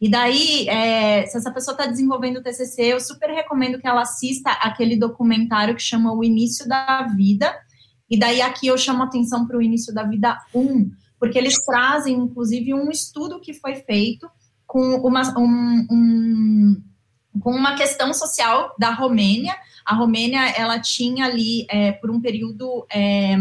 E 0.00 0.10
daí, 0.10 0.68
é, 0.68 1.26
se 1.26 1.36
essa 1.36 1.52
pessoa 1.52 1.74
está 1.74 1.86
desenvolvendo 1.86 2.38
o 2.38 2.42
TCC, 2.42 2.92
eu 2.92 3.00
super 3.00 3.30
recomendo 3.30 3.78
que 3.78 3.86
ela 3.86 4.02
assista 4.02 4.50
aquele 4.50 4.96
documentário 4.96 5.76
que 5.76 5.82
chama 5.82 6.12
O 6.12 6.24
Início 6.24 6.66
da 6.68 7.06
Vida. 7.16 7.54
E 8.10 8.18
daí 8.18 8.42
aqui 8.42 8.66
eu 8.66 8.76
chamo 8.76 9.04
atenção 9.04 9.46
para 9.46 9.56
o 9.56 9.62
início 9.62 9.94
da 9.94 10.02
vida 10.02 10.36
1, 10.54 10.90
porque 11.18 11.38
eles 11.38 11.54
trazem, 11.64 12.14
inclusive, 12.14 12.74
um 12.74 12.90
estudo 12.90 13.40
que 13.40 13.54
foi 13.54 13.76
feito 13.76 14.28
com 14.66 14.96
uma, 14.96 15.22
um, 15.38 15.86
um, 15.90 16.82
com 17.40 17.50
uma 17.50 17.74
questão 17.76 18.12
social 18.12 18.74
da 18.78 18.90
Romênia. 18.90 19.56
A 19.84 19.94
Romênia, 19.94 20.50
ela 20.50 20.78
tinha 20.78 21.26
ali, 21.26 21.66
é, 21.70 21.92
por 21.92 22.10
um 22.10 22.20
período, 22.20 22.86
é, 22.90 23.36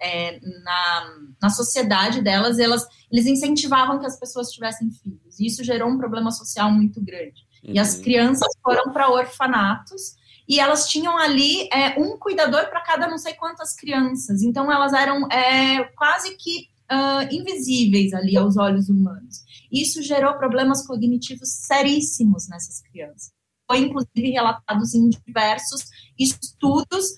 é, 0.00 0.40
na, 0.62 1.10
na 1.40 1.50
sociedade 1.50 2.20
delas, 2.20 2.58
elas, 2.58 2.86
eles 3.10 3.26
incentivavam 3.26 3.98
que 3.98 4.06
as 4.06 4.18
pessoas 4.18 4.50
tivessem 4.50 4.90
filhos. 4.90 5.38
E 5.38 5.46
isso 5.46 5.64
gerou 5.64 5.88
um 5.88 5.98
problema 5.98 6.30
social 6.30 6.70
muito 6.70 7.00
grande. 7.00 7.46
Uhum. 7.64 7.74
E 7.74 7.78
as 7.78 7.96
uhum. 7.96 8.02
crianças 8.02 8.48
foram 8.62 8.92
para 8.92 9.10
orfanatos, 9.10 10.16
e 10.48 10.58
elas 10.58 10.88
tinham 10.88 11.16
ali 11.16 11.68
é, 11.72 11.98
um 11.98 12.18
cuidador 12.18 12.68
para 12.68 12.80
cada 12.80 13.06
não 13.06 13.16
sei 13.16 13.32
quantas 13.34 13.74
crianças. 13.74 14.42
Então, 14.42 14.70
elas 14.70 14.92
eram 14.92 15.30
é, 15.30 15.84
quase 15.96 16.36
que 16.36 16.71
uh, 16.92 17.34
invisíveis 17.34 18.12
ali 18.12 18.36
aos 18.36 18.56
olhos 18.56 18.88
humanos. 18.88 19.42
Isso 19.70 20.02
gerou 20.02 20.34
problemas 20.34 20.86
cognitivos 20.86 21.48
seríssimos 21.48 22.48
nessas 22.48 22.82
crianças. 22.82 23.32
Foi, 23.66 23.78
inclusive, 23.78 24.30
relatados 24.30 24.94
em 24.94 25.08
diversos 25.08 25.84
estudos, 26.18 27.14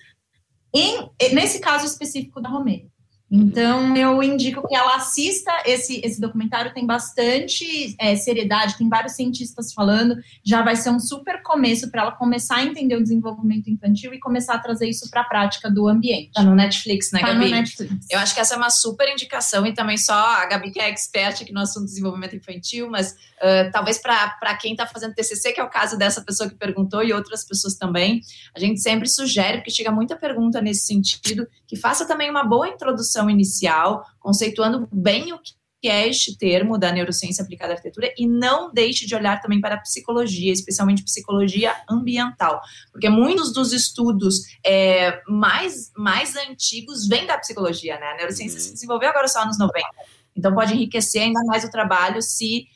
em, 0.72 1.10
nesse 1.34 1.58
caso 1.58 1.84
específico 1.84 2.40
da 2.40 2.48
Romênia. 2.48 2.93
Então, 3.34 3.96
eu 3.96 4.22
indico 4.22 4.66
que 4.68 4.76
ela 4.76 4.94
assista 4.94 5.50
esse, 5.66 6.00
esse 6.04 6.20
documentário, 6.20 6.72
tem 6.72 6.86
bastante 6.86 7.96
é, 7.98 8.14
seriedade, 8.14 8.78
tem 8.78 8.88
vários 8.88 9.14
cientistas 9.14 9.72
falando, 9.72 10.16
já 10.44 10.62
vai 10.62 10.76
ser 10.76 10.90
um 10.90 11.00
super 11.00 11.42
começo 11.42 11.90
para 11.90 12.02
ela 12.02 12.12
começar 12.12 12.58
a 12.58 12.62
entender 12.62 12.94
o 12.94 13.02
desenvolvimento 13.02 13.68
infantil 13.68 14.14
e 14.14 14.20
começar 14.20 14.54
a 14.54 14.58
trazer 14.60 14.88
isso 14.88 15.10
para 15.10 15.22
a 15.22 15.24
prática 15.24 15.68
do 15.68 15.88
ambiente. 15.88 16.30
Tá 16.32 16.44
no 16.44 16.54
Netflix, 16.54 17.10
né, 17.10 17.20
tá 17.20 17.32
Gabi? 17.32 17.46
No 17.46 17.50
Netflix. 17.56 18.06
Eu 18.08 18.20
acho 18.20 18.34
que 18.34 18.40
essa 18.40 18.54
é 18.54 18.56
uma 18.56 18.70
super 18.70 19.10
indicação 19.10 19.66
e 19.66 19.74
também 19.74 19.98
só 19.98 20.14
a 20.14 20.46
Gabi 20.46 20.70
que 20.70 20.78
é 20.78 20.88
expert 20.88 21.42
aqui 21.42 21.52
no 21.52 21.60
assunto 21.60 21.86
desenvolvimento 21.86 22.36
infantil, 22.36 22.88
mas 22.88 23.10
uh, 23.10 23.68
talvez 23.72 23.98
para 23.98 24.56
quem 24.60 24.72
está 24.72 24.86
fazendo 24.86 25.12
TCC, 25.12 25.52
que 25.52 25.60
é 25.60 25.64
o 25.64 25.68
caso 25.68 25.98
dessa 25.98 26.22
pessoa 26.22 26.48
que 26.48 26.54
perguntou 26.54 27.02
e 27.02 27.12
outras 27.12 27.44
pessoas 27.44 27.74
também, 27.74 28.20
a 28.54 28.60
gente 28.60 28.80
sempre 28.80 29.08
sugere, 29.08 29.58
porque 29.58 29.72
chega 29.72 29.90
muita 29.90 30.14
pergunta 30.14 30.60
nesse 30.60 30.86
sentido, 30.86 31.48
que 31.66 31.74
faça 31.74 32.06
também 32.06 32.30
uma 32.30 32.44
boa 32.44 32.68
introdução 32.68 33.23
inicial, 33.30 34.04
conceituando 34.20 34.88
bem 34.92 35.32
o 35.32 35.38
que 35.38 35.88
é 35.88 36.08
este 36.08 36.38
termo 36.38 36.78
da 36.78 36.90
neurociência 36.90 37.44
aplicada 37.44 37.74
à 37.74 37.76
arquitetura 37.76 38.10
e 38.16 38.26
não 38.26 38.72
deixe 38.72 39.06
de 39.06 39.14
olhar 39.14 39.42
também 39.42 39.60
para 39.60 39.74
a 39.74 39.80
psicologia, 39.80 40.50
especialmente 40.50 41.04
psicologia 41.04 41.74
ambiental, 41.88 42.58
porque 42.90 43.10
muitos 43.10 43.52
dos 43.52 43.70
estudos 43.70 44.36
é, 44.64 45.20
mais, 45.28 45.92
mais 45.94 46.34
antigos 46.36 47.06
vêm 47.06 47.26
da 47.26 47.36
psicologia, 47.36 48.00
né? 48.00 48.06
A 48.06 48.16
neurociência 48.16 48.58
uhum. 48.58 48.64
se 48.64 48.72
desenvolveu 48.72 49.10
agora 49.10 49.28
só 49.28 49.44
nos 49.44 49.58
90. 49.58 49.86
Então 50.34 50.54
pode 50.54 50.72
enriquecer 50.72 51.22
ainda 51.22 51.44
mais 51.44 51.64
o 51.64 51.70
trabalho 51.70 52.22
se 52.22 52.66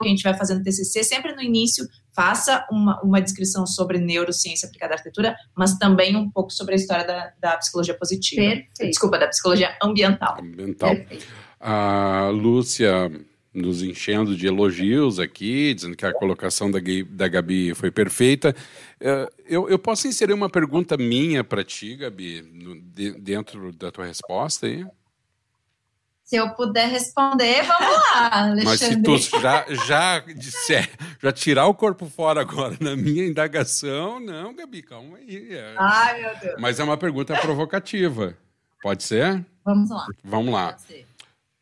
que 0.00 0.08
a 0.08 0.10
gente 0.10 0.22
vai 0.22 0.36
fazendo 0.36 0.62
TCC, 0.62 1.02
sempre 1.02 1.34
no 1.34 1.42
início 1.42 1.86
faça 2.14 2.66
uma, 2.70 3.00
uma 3.02 3.20
descrição 3.20 3.66
sobre 3.66 3.98
neurociência 3.98 4.66
aplicada 4.66 4.94
à 4.94 4.96
arquitetura, 4.96 5.36
mas 5.56 5.76
também 5.78 6.16
um 6.16 6.30
pouco 6.30 6.50
sobre 6.50 6.74
a 6.74 6.76
história 6.76 7.06
da, 7.06 7.32
da 7.40 7.56
psicologia 7.58 7.94
positiva. 7.94 8.42
Perfeito. 8.42 8.90
Desculpa, 8.90 9.18
da 9.18 9.28
psicologia 9.28 9.76
ambiental. 9.82 10.36
Ambiental. 10.40 10.96
Perfeito. 10.96 11.26
A 11.60 12.30
Lúcia 12.32 13.10
nos 13.52 13.82
enchendo 13.82 14.36
de 14.36 14.46
elogios 14.46 15.18
aqui, 15.18 15.74
dizendo 15.74 15.96
que 15.96 16.06
a 16.06 16.12
colocação 16.12 16.70
da, 16.70 16.78
da 17.10 17.28
Gabi 17.28 17.74
foi 17.74 17.90
perfeita. 17.90 18.54
É, 19.00 19.28
eu, 19.46 19.68
eu 19.68 19.78
posso 19.78 20.06
inserir 20.06 20.32
uma 20.32 20.48
pergunta 20.48 20.96
minha 20.96 21.42
para 21.42 21.64
ti, 21.64 21.96
Gabi, 21.96 22.42
no, 22.42 22.80
de, 22.80 23.12
dentro 23.12 23.72
da 23.72 23.90
tua 23.90 24.04
resposta 24.04 24.66
aí? 24.66 24.84
Se 26.28 26.36
eu 26.36 26.50
puder 26.50 26.90
responder, 26.90 27.62
vamos 27.62 27.96
lá, 27.96 28.42
Alexandre. 28.42 28.64
Mas 29.08 29.24
se 29.24 29.30
tu 29.30 29.40
já, 29.40 29.64
já 29.86 30.18
disser, 30.18 30.90
já 31.22 31.32
tirar 31.32 31.66
o 31.68 31.74
corpo 31.74 32.04
fora 32.04 32.42
agora 32.42 32.76
na 32.80 32.94
minha 32.94 33.26
indagação, 33.26 34.20
não, 34.20 34.54
Gabi, 34.54 34.82
calma 34.82 35.16
aí. 35.16 35.54
É. 35.54 35.74
Ai, 35.78 36.20
meu 36.20 36.36
Deus. 36.38 36.56
Mas 36.58 36.78
é 36.78 36.84
uma 36.84 36.98
pergunta 36.98 37.34
provocativa. 37.40 38.36
Pode 38.82 39.04
ser? 39.04 39.42
Vamos 39.64 39.88
lá. 39.88 40.06
Vamos 40.22 40.52
lá. 40.52 40.76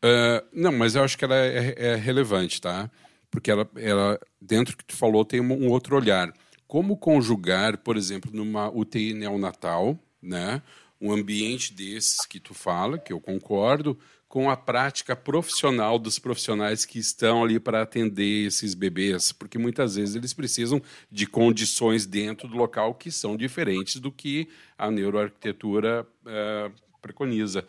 Uh, 0.03 0.45
não, 0.51 0.73
mas 0.73 0.95
eu 0.95 1.03
acho 1.05 1.17
que 1.17 1.23
ela 1.23 1.37
é, 1.37 1.73
é, 1.77 1.95
relevante, 1.95 2.59
tá? 2.59 2.91
Porque 3.31 3.49
ela, 3.49 3.69
ela, 3.77 4.19
dentro 4.41 4.73
do 4.73 4.79
que 4.79 4.83
tu 4.83 4.97
falou, 4.97 5.23
tem 5.23 5.39
um, 5.39 5.49
um 5.49 5.69
outro 5.69 5.95
olhar. 5.95 6.33
Como 6.67 6.97
conjugar, 6.97 7.77
por 7.77 7.95
exemplo, 7.95 8.31
numa 8.33 8.69
UTI 8.69 9.13
neonatal, 9.13 9.97
né? 10.21 10.61
Um 10.99 11.13
ambiente 11.13 11.73
desses 11.73 12.25
que 12.25 12.37
tu 12.37 12.53
fala, 12.53 12.97
que 12.97 13.13
eu 13.13 13.21
concordo, 13.21 13.97
com 14.27 14.49
a 14.49 14.57
prática 14.57 15.15
profissional 15.15 15.97
dos 15.97 16.19
profissionais 16.19 16.85
que 16.85 16.99
estão 16.99 17.43
ali 17.43 17.59
para 17.59 17.81
atender 17.81 18.45
esses 18.47 18.73
bebês, 18.73 19.31
porque 19.31 19.57
muitas 19.57 19.95
vezes 19.95 20.15
eles 20.15 20.33
precisam 20.33 20.81
de 21.09 21.25
condições 21.25 22.05
dentro 22.05 22.47
do 22.47 22.57
local 22.57 22.93
que 22.93 23.09
são 23.09 23.37
diferentes 23.37 24.01
do 24.01 24.11
que 24.11 24.49
a 24.77 24.91
neuroarquitetura 24.91 26.05
uh, 26.25 26.71
preconiza. 27.01 27.65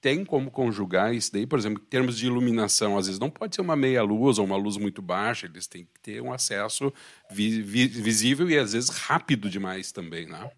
Tem 0.00 0.24
como 0.24 0.52
conjugar 0.52 1.12
isso 1.12 1.32
daí, 1.32 1.46
por 1.46 1.58
exemplo, 1.58 1.82
em 1.82 1.86
termos 1.86 2.16
de 2.16 2.26
iluminação, 2.26 2.96
às 2.96 3.06
vezes 3.06 3.18
não 3.18 3.30
pode 3.30 3.56
ser 3.56 3.60
uma 3.60 3.74
meia 3.74 4.02
luz 4.04 4.38
ou 4.38 4.44
uma 4.44 4.56
luz 4.56 4.76
muito 4.76 5.02
baixa, 5.02 5.46
eles 5.46 5.66
têm 5.66 5.84
que 5.84 6.00
ter 6.00 6.22
um 6.22 6.32
acesso 6.32 6.92
vi 7.28 7.60
vi 7.60 7.88
visível 7.88 8.48
e 8.48 8.56
às 8.56 8.72
vezes 8.72 8.88
rápido 8.90 9.50
demais 9.50 9.90
também, 9.90 10.26
né? 10.26 10.48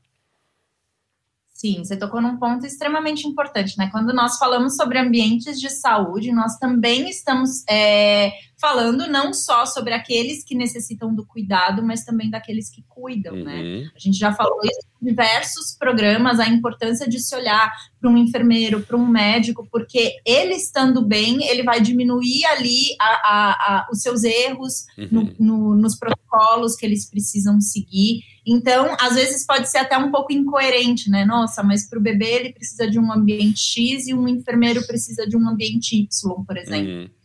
Sim, 1.59 1.83
você 1.83 1.97
tocou 1.97 2.21
num 2.21 2.37
ponto 2.37 2.65
extremamente 2.65 3.27
importante, 3.27 3.77
né? 3.77 3.89
Quando 3.91 4.15
nós 4.15 4.39
falamos 4.39 4.77
sobre 4.77 4.97
ambientes 4.97 5.61
de 5.61 5.69
saúde, 5.69 6.31
nós 6.31 6.57
também 6.57 7.11
estamos 7.11 7.65
é, 7.69 8.31
falando 8.61 9.07
não 9.07 9.33
só 9.33 9.65
sobre 9.65 9.95
aqueles 9.95 10.43
que 10.43 10.55
necessitam 10.55 11.15
do 11.15 11.25
cuidado, 11.25 11.83
mas 11.83 12.05
também 12.05 12.29
daqueles 12.29 12.69
que 12.69 12.83
cuidam, 12.89 13.37
né? 13.37 13.55
uhum. 13.55 13.81
né? 13.83 13.91
A 13.95 13.99
gente 13.99 14.19
já 14.19 14.35
falou 14.35 14.59
isso 14.65 14.81
em 15.01 15.07
diversos 15.07 15.77
programas, 15.79 16.41
a 16.41 16.49
importância 16.49 17.09
de 17.09 17.21
se 17.21 17.35
olhar 17.37 17.73
para 18.01 18.11
um 18.11 18.17
enfermeiro, 18.17 18.81
para 18.81 18.97
um 18.97 19.07
médico, 19.07 19.67
porque 19.71 20.17
ele 20.27 20.55
estando 20.55 21.05
bem, 21.05 21.45
ele 21.49 21.63
vai 21.63 21.81
diminuir 21.81 22.45
ali 22.47 22.97
a, 23.01 23.05
a, 23.05 23.51
a, 23.53 23.89
os 23.93 24.03
seus 24.03 24.25
erros 24.25 24.87
uhum. 24.99 25.09
no, 25.11 25.35
no, 25.39 25.77
nos 25.77 25.97
protocolos 25.97 26.75
que 26.75 26.85
eles 26.85 27.09
precisam 27.09 27.61
seguir. 27.61 28.23
Então, 28.45 28.97
às 28.99 29.15
vezes 29.15 29.47
pode 29.47 29.71
ser 29.71 29.79
até 29.79 29.97
um 29.97 30.11
pouco 30.11 30.33
incoerente, 30.33 31.09
né? 31.11 31.25
Nossa, 31.25 31.63
mas 31.63 31.89
para 31.89 31.99
o 31.99 32.03
bebê 32.03 32.31
ele 32.31 32.53
precisa 32.53 32.91
de 32.91 32.99
um 32.99 33.13
ambiente 33.13 33.61
X 33.61 34.09
e 34.09 34.15
um 34.15 34.27
enfermeiro 34.27 34.85
precisa 34.85 35.27
de 35.29 35.37
um 35.37 35.49
ambiente 35.49 35.97
Y, 35.97 36.45
por 36.45 36.57
exemplo. 36.57 36.93
Uhum. 36.93 37.18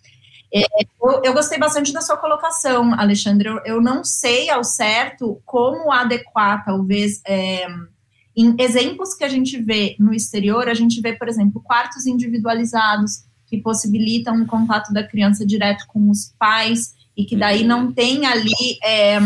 É, 0.55 0.65
eu, 1.01 1.21
eu, 1.23 1.33
gostei 1.33 1.57
bastante 1.57 1.91
da 1.91 1.99
sua 1.99 2.15
colocação, 2.15 2.93
Alexandre. 2.93 3.49
Eu, 3.49 3.59
eu, 3.65 3.81
não 3.81 4.03
sei 4.03 4.51
ao 4.51 4.63
certo 4.63 5.41
como 5.45 5.91
adequar, 5.91 6.63
talvez, 6.63 7.21
é, 7.25 7.65
em 8.37 8.55
exemplos 8.59 9.15
que 9.15 9.23
a 9.23 9.29
gente 9.29 9.59
vê 9.59 9.95
no 9.99 10.13
exterior, 10.13 10.69
a 10.69 10.75
gente 10.75 11.01
vê, 11.01 11.13
por 11.13 11.27
exemplo, 11.27 11.59
quartos 11.59 12.05
individualizados 12.05 13.23
que 13.47 13.57
possibilitam 13.57 14.43
o 14.43 14.45
contato 14.45 14.93
da 14.93 15.03
criança 15.03 15.43
direto 15.43 15.85
com 15.87 16.11
os 16.11 16.31
pais 16.37 16.93
e 17.17 17.25
que 17.25 17.35
daí 17.35 17.63
não 17.63 17.91
tem 17.91 18.27
ali 18.27 18.77
é, 18.83 19.17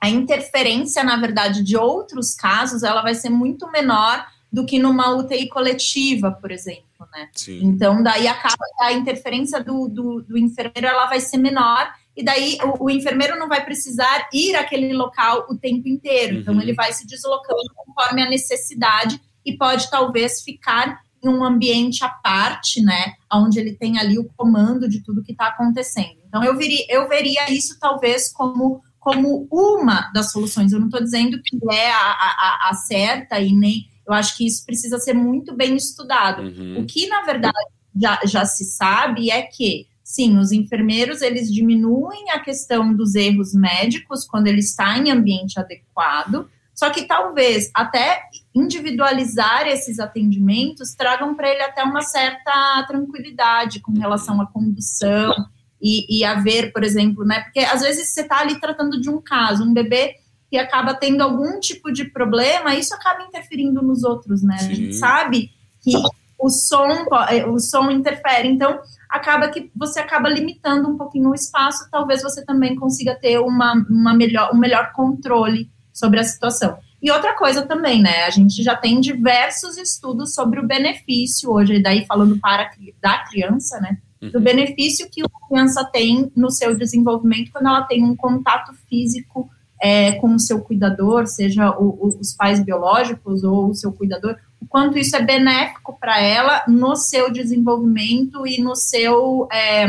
a 0.00 0.08
interferência, 0.08 1.04
na 1.04 1.16
verdade, 1.16 1.62
de 1.62 1.76
outros 1.76 2.34
casos, 2.34 2.82
ela 2.82 3.02
vai 3.02 3.14
ser 3.14 3.28
muito 3.28 3.70
menor 3.70 4.26
do 4.50 4.64
que 4.64 4.78
numa 4.78 5.14
UTI 5.14 5.46
coletiva, 5.48 6.30
por 6.32 6.50
exemplo 6.50 6.87
né? 7.12 7.28
Sim. 7.32 7.60
Então, 7.64 8.02
daí 8.02 8.26
acaba 8.26 8.64
a 8.80 8.92
interferência 8.92 9.62
do, 9.62 9.88
do, 9.88 10.22
do, 10.22 10.38
enfermeiro, 10.38 10.86
ela 10.86 11.06
vai 11.06 11.20
ser 11.20 11.38
menor, 11.38 11.92
e 12.16 12.24
daí 12.24 12.58
o, 12.62 12.84
o, 12.84 12.90
enfermeiro 12.90 13.38
não 13.38 13.48
vai 13.48 13.64
precisar 13.64 14.28
ir 14.32 14.56
àquele 14.56 14.92
local 14.92 15.46
o 15.48 15.56
tempo 15.56 15.88
inteiro. 15.88 16.38
Então, 16.38 16.54
uhum. 16.54 16.58
Então, 16.58 16.62
ele 16.62 16.74
vai 16.74 16.92
se 16.92 17.06
deslocando 17.06 17.72
conforme 17.76 18.22
a 18.22 18.28
necessidade 18.28 19.20
e 19.44 19.56
pode, 19.56 19.90
talvez, 19.90 20.42
ficar 20.42 21.00
em 21.22 21.28
um 21.28 21.44
ambiente 21.44 22.04
à 22.04 22.08
parte, 22.08 22.82
né? 22.82 23.14
Onde 23.32 23.58
ele 23.58 23.74
tem 23.74 23.98
ali 23.98 24.18
o 24.18 24.28
comando 24.36 24.88
de 24.88 25.02
tudo 25.02 25.22
que 25.22 25.32
está 25.32 25.48
acontecendo. 25.48 26.18
Então, 26.26 26.44
eu, 26.44 26.56
viria, 26.56 26.84
eu 26.88 27.08
veria 27.08 27.50
isso, 27.50 27.78
talvez, 27.80 28.32
como 28.32 28.82
como 29.08 29.48
uma 29.50 30.10
das 30.12 30.32
soluções. 30.32 30.70
Eu 30.70 30.80
não 30.80 30.88
estou 30.88 31.02
dizendo 31.02 31.40
que 31.42 31.56
é 31.70 31.90
a, 31.90 31.96
a, 31.96 32.68
a 32.70 32.74
certa 32.74 33.40
e 33.40 33.54
nem 33.54 33.88
eu 34.08 34.14
acho 34.14 34.36
que 34.36 34.46
isso 34.46 34.64
precisa 34.64 34.98
ser 34.98 35.12
muito 35.12 35.54
bem 35.54 35.76
estudado. 35.76 36.42
Uhum. 36.42 36.80
O 36.80 36.86
que, 36.86 37.06
na 37.08 37.22
verdade, 37.22 37.54
já, 37.94 38.18
já 38.24 38.44
se 38.46 38.64
sabe 38.64 39.30
é 39.30 39.42
que, 39.42 39.86
sim, 40.02 40.38
os 40.38 40.50
enfermeiros, 40.50 41.20
eles 41.20 41.52
diminuem 41.52 42.30
a 42.30 42.40
questão 42.40 42.94
dos 42.94 43.14
erros 43.14 43.52
médicos 43.52 44.24
quando 44.24 44.46
ele 44.46 44.60
está 44.60 44.96
em 44.96 45.10
ambiente 45.10 45.60
adequado, 45.60 46.48
só 46.74 46.90
que 46.90 47.02
talvez 47.02 47.70
até 47.74 48.22
individualizar 48.54 49.66
esses 49.66 49.98
atendimentos 49.98 50.94
tragam 50.94 51.34
para 51.34 51.50
ele 51.50 51.62
até 51.62 51.82
uma 51.82 52.02
certa 52.02 52.84
tranquilidade 52.86 53.80
com 53.80 53.92
relação 53.92 54.40
à 54.40 54.46
condução 54.46 55.34
e, 55.82 56.20
e 56.20 56.24
a 56.24 56.34
ver, 56.34 56.72
por 56.72 56.84
exemplo, 56.84 57.24
né? 57.24 57.40
Porque 57.40 57.60
às 57.60 57.82
vezes 57.82 58.14
você 58.14 58.22
está 58.22 58.40
ali 58.40 58.58
tratando 58.60 59.00
de 59.00 59.10
um 59.10 59.20
caso, 59.20 59.64
um 59.64 59.74
bebê 59.74 60.14
e 60.50 60.58
acaba 60.58 60.94
tendo 60.94 61.22
algum 61.22 61.60
tipo 61.60 61.92
de 61.92 62.06
problema, 62.06 62.74
isso 62.74 62.94
acaba 62.94 63.22
interferindo 63.22 63.82
nos 63.82 64.02
outros, 64.02 64.42
né? 64.42 64.58
Sim. 64.58 64.70
A 64.70 64.74
gente 64.74 64.94
sabe 64.94 65.50
que 65.82 65.92
o 66.38 66.48
som, 66.48 67.06
é, 67.28 67.44
o 67.46 67.58
som 67.58 67.90
interfere, 67.90 68.48
então 68.48 68.80
acaba 69.08 69.48
que 69.48 69.70
você 69.74 70.00
acaba 70.00 70.28
limitando 70.28 70.88
um 70.88 70.96
pouquinho 70.96 71.30
o 71.30 71.34
espaço, 71.34 71.88
talvez 71.90 72.22
você 72.22 72.44
também 72.44 72.76
consiga 72.76 73.14
ter 73.14 73.38
uma, 73.38 73.74
uma 73.90 74.14
melhor, 74.14 74.50
um 74.54 74.58
melhor 74.58 74.92
controle 74.92 75.70
sobre 75.92 76.20
a 76.20 76.24
situação. 76.24 76.78
E 77.00 77.10
outra 77.10 77.34
coisa 77.36 77.62
também, 77.62 78.02
né? 78.02 78.24
A 78.24 78.30
gente 78.30 78.62
já 78.62 78.74
tem 78.74 79.00
diversos 79.00 79.76
estudos 79.76 80.34
sobre 80.34 80.60
o 80.60 80.66
benefício 80.66 81.50
hoje, 81.50 81.82
daí 81.82 82.04
falando 82.06 82.38
para 82.38 82.70
da 83.00 83.18
criança, 83.24 83.80
né? 83.80 83.98
Do 84.20 84.38
uhum. 84.38 84.44
benefício 84.44 85.08
que 85.08 85.22
a 85.22 85.48
criança 85.48 85.84
tem 85.84 86.30
no 86.34 86.50
seu 86.50 86.76
desenvolvimento 86.76 87.52
quando 87.52 87.68
ela 87.68 87.82
tem 87.82 88.02
um 88.02 88.16
contato 88.16 88.72
físico 88.88 89.48
é, 89.80 90.12
com 90.12 90.34
o 90.34 90.40
seu 90.40 90.60
cuidador, 90.60 91.26
seja 91.26 91.70
o, 91.78 91.88
o, 91.88 92.18
os 92.20 92.32
pais 92.34 92.62
biológicos 92.62 93.44
ou 93.44 93.68
o 93.68 93.74
seu 93.74 93.92
cuidador, 93.92 94.36
o 94.60 94.66
quanto 94.66 94.98
isso 94.98 95.14
é 95.16 95.22
benéfico 95.22 95.96
para 95.98 96.20
ela 96.20 96.64
no 96.66 96.96
seu 96.96 97.32
desenvolvimento 97.32 98.46
e 98.46 98.60
no 98.60 98.74
seu 98.74 99.48
é, 99.52 99.86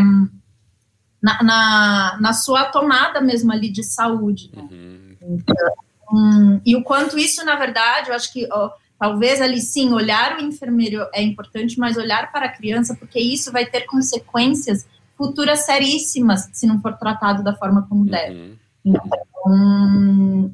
na, 1.21 1.43
na, 1.43 2.17
na, 2.21 2.33
sua 2.33 2.65
tomada 2.65 3.19
mesmo 3.19 3.51
ali 3.51 3.69
de 3.69 3.83
saúde. 3.83 4.51
Né? 4.55 4.61
Uhum. 4.71 5.15
Então, 5.21 5.73
um, 6.11 6.61
e 6.65 6.75
o 6.75 6.83
quanto 6.83 7.17
isso, 7.17 7.43
na 7.43 7.55
verdade, 7.55 8.09
eu 8.09 8.15
acho 8.15 8.31
que 8.31 8.47
ó, 8.51 8.71
talvez 8.99 9.41
ali 9.41 9.59
sim, 9.59 9.91
olhar 9.91 10.37
o 10.37 10.41
enfermeiro 10.41 11.07
é 11.13 11.21
importante, 11.21 11.79
mas 11.79 11.97
olhar 11.97 12.31
para 12.31 12.45
a 12.45 12.51
criança, 12.51 12.95
porque 12.95 13.19
isso 13.19 13.51
vai 13.51 13.65
ter 13.65 13.81
consequências 13.81 14.87
futuras 15.17 15.65
seríssimas 15.65 16.49
se 16.53 16.65
não 16.65 16.79
for 16.81 16.93
tratado 16.97 17.43
da 17.43 17.55
forma 17.55 17.85
como 17.89 18.01
uhum. 18.01 18.07
deve. 18.07 18.59
Então, 18.85 19.01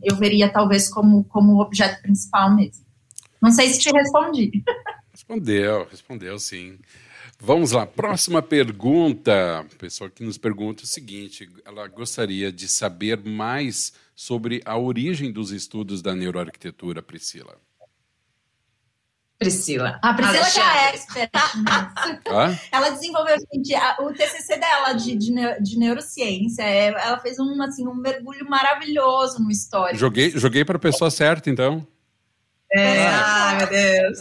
eu 0.04 0.16
veria 0.18 0.52
talvez 0.52 0.90
como, 0.90 1.24
como 1.26 1.62
objeto 1.62 2.02
principal 2.02 2.56
mesmo. 2.56 2.86
Não 3.42 3.52
sei 3.52 3.70
se 3.70 3.80
te 3.80 3.92
respondi. 3.92 4.64
Respondeu, 5.12 5.88
respondeu 5.90 6.40
sim. 6.40 6.78
Vamos 7.40 7.72
lá, 7.72 7.86
próxima 7.86 8.42
pergunta. 8.42 9.60
A 9.60 9.64
pessoa 9.78 10.10
que 10.10 10.24
nos 10.24 10.38
pergunta 10.38 10.84
o 10.84 10.88
seguinte: 10.88 11.50
ela 11.66 11.88
gostaria 11.88 12.52
de 12.52 12.68
saber 12.68 13.24
mais 13.24 13.94
sobre 14.16 14.62
a 14.66 14.78
origem 14.78 15.32
dos 15.32 15.52
estudos 15.52 16.02
da 16.02 16.16
neuroarquitetura, 16.16 17.02
Priscila. 17.02 17.58
Priscila. 19.38 20.00
A 20.02 20.14
Priscila 20.14 20.50
que 20.50 20.60
é 20.60 20.64
a 20.64 20.90
expert. 20.90 21.30
ela 22.72 22.90
desenvolveu 22.90 23.36
gente, 23.54 23.76
o 24.00 24.14
TCC 24.14 24.58
dela 24.58 24.94
de, 24.94 25.16
de, 25.16 25.34
de 25.62 25.78
neurociência. 25.78 26.64
É, 26.64 26.88
ela 26.88 27.20
fez 27.20 27.38
um, 27.40 27.62
assim, 27.62 27.88
um 27.88 27.96
mergulho 27.96 28.50
maravilhoso 28.50 29.42
no 29.42 29.52
histórico. 29.52 30.00
Joguei, 30.00 30.32
joguei 30.32 30.64
para 30.64 30.78
a 30.78 30.80
pessoa 30.80 31.12
certa, 31.12 31.50
então. 31.50 31.86
É, 32.72 33.08
ai, 33.08 33.58
meu 33.58 33.68
Deus. 33.70 34.20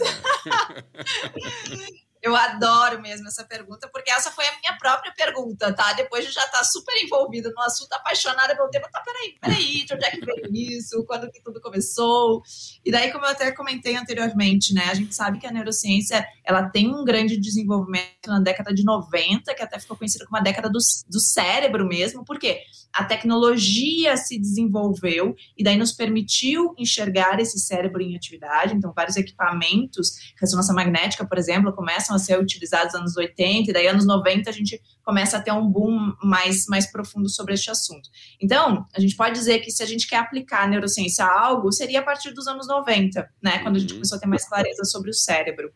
Eu 2.25 2.35
adoro 2.35 2.99
mesmo 3.03 3.27
essa 3.27 3.43
pergunta, 3.43 3.87
porque 3.93 4.09
essa 4.09 4.31
foi 4.31 4.47
a 4.47 4.59
minha 4.59 4.75
própria 4.79 5.13
pergunta, 5.13 5.71
tá? 5.71 5.93
Depois 5.93 6.25
de 6.25 6.31
já 6.31 6.43
estar 6.43 6.57
tá 6.57 6.63
super 6.63 6.91
envolvida 7.03 7.51
no 7.55 7.61
assunto, 7.61 7.93
apaixonada 7.93 8.55
pelo 8.55 8.67
tema, 8.67 8.89
tá, 8.91 8.99
peraí, 9.01 9.35
peraí, 9.39 9.85
de 9.85 9.93
onde 9.93 10.05
é 10.05 10.09
que 10.09 10.25
veio 10.25 10.49
isso? 10.51 11.05
Quando 11.05 11.29
que 11.29 11.39
tudo 11.39 11.61
começou? 11.61 12.41
E 12.83 12.91
daí, 12.91 13.11
como 13.11 13.25
eu 13.25 13.29
até 13.29 13.51
comentei 13.51 13.95
anteriormente, 13.95 14.73
né? 14.73 14.85
A 14.89 14.95
gente 14.95 15.13
sabe 15.13 15.37
que 15.37 15.45
a 15.45 15.51
neurociência, 15.51 16.27
ela 16.43 16.67
tem 16.67 16.89
um 16.89 17.05
grande 17.05 17.39
desenvolvimento 17.39 18.25
na 18.25 18.39
década 18.39 18.73
de 18.73 18.83
90, 18.83 19.53
que 19.53 19.61
até 19.61 19.77
ficou 19.77 19.95
conhecida 19.95 20.25
como 20.25 20.37
a 20.37 20.41
década 20.41 20.67
do, 20.67 20.79
do 21.07 21.19
cérebro 21.19 21.85
mesmo, 21.85 22.25
porque 22.25 22.59
a 22.95 23.03
tecnologia 23.03 24.15
se 24.15 24.39
desenvolveu 24.39 25.35
e 25.57 25.63
daí 25.63 25.77
nos 25.77 25.91
permitiu 25.91 26.73
enxergar 26.77 27.39
esse 27.41 27.59
cérebro 27.59 28.01
em 28.01 28.15
atividade. 28.15 28.73
Então, 28.73 28.93
vários 28.95 29.17
equipamentos, 29.17 30.33
ressonância 30.39 30.73
magnética, 30.73 31.27
por 31.27 31.37
exemplo, 31.37 31.73
começam 31.73 32.15
a 32.15 32.19
ser 32.19 32.39
utilizados 32.39 32.93
nos 32.93 33.01
anos 33.01 33.17
80, 33.17 33.69
e 33.69 33.73
daí 33.73 33.87
anos 33.87 34.07
90 34.07 34.49
a 34.49 34.53
gente 34.53 34.81
começa 35.03 35.37
a 35.37 35.41
ter 35.41 35.51
um 35.51 35.69
boom 35.69 36.13
mais, 36.23 36.65
mais 36.67 36.89
profundo 36.89 37.29
sobre 37.29 37.53
este 37.53 37.69
assunto. 37.69 38.09
Então, 38.41 38.85
a 38.95 38.99
gente 39.01 39.15
pode 39.15 39.33
dizer 39.35 39.59
que 39.59 39.71
se 39.71 39.83
a 39.83 39.85
gente 39.85 40.07
quer 40.07 40.17
aplicar 40.17 40.63
a 40.63 40.67
neurociência 40.67 41.25
a 41.25 41.45
algo, 41.45 41.71
seria 41.73 41.99
a 41.99 42.03
partir 42.03 42.33
dos 42.33 42.47
anos 42.47 42.65
90, 42.65 43.29
né? 43.43 43.59
Quando 43.59 43.75
a 43.75 43.79
gente 43.79 43.91
uhum. 43.91 43.97
começou 43.97 44.17
a 44.17 44.21
ter 44.21 44.27
mais 44.27 44.47
clareza 44.47 44.85
sobre 44.85 45.09
o 45.09 45.13
cérebro. 45.13 45.69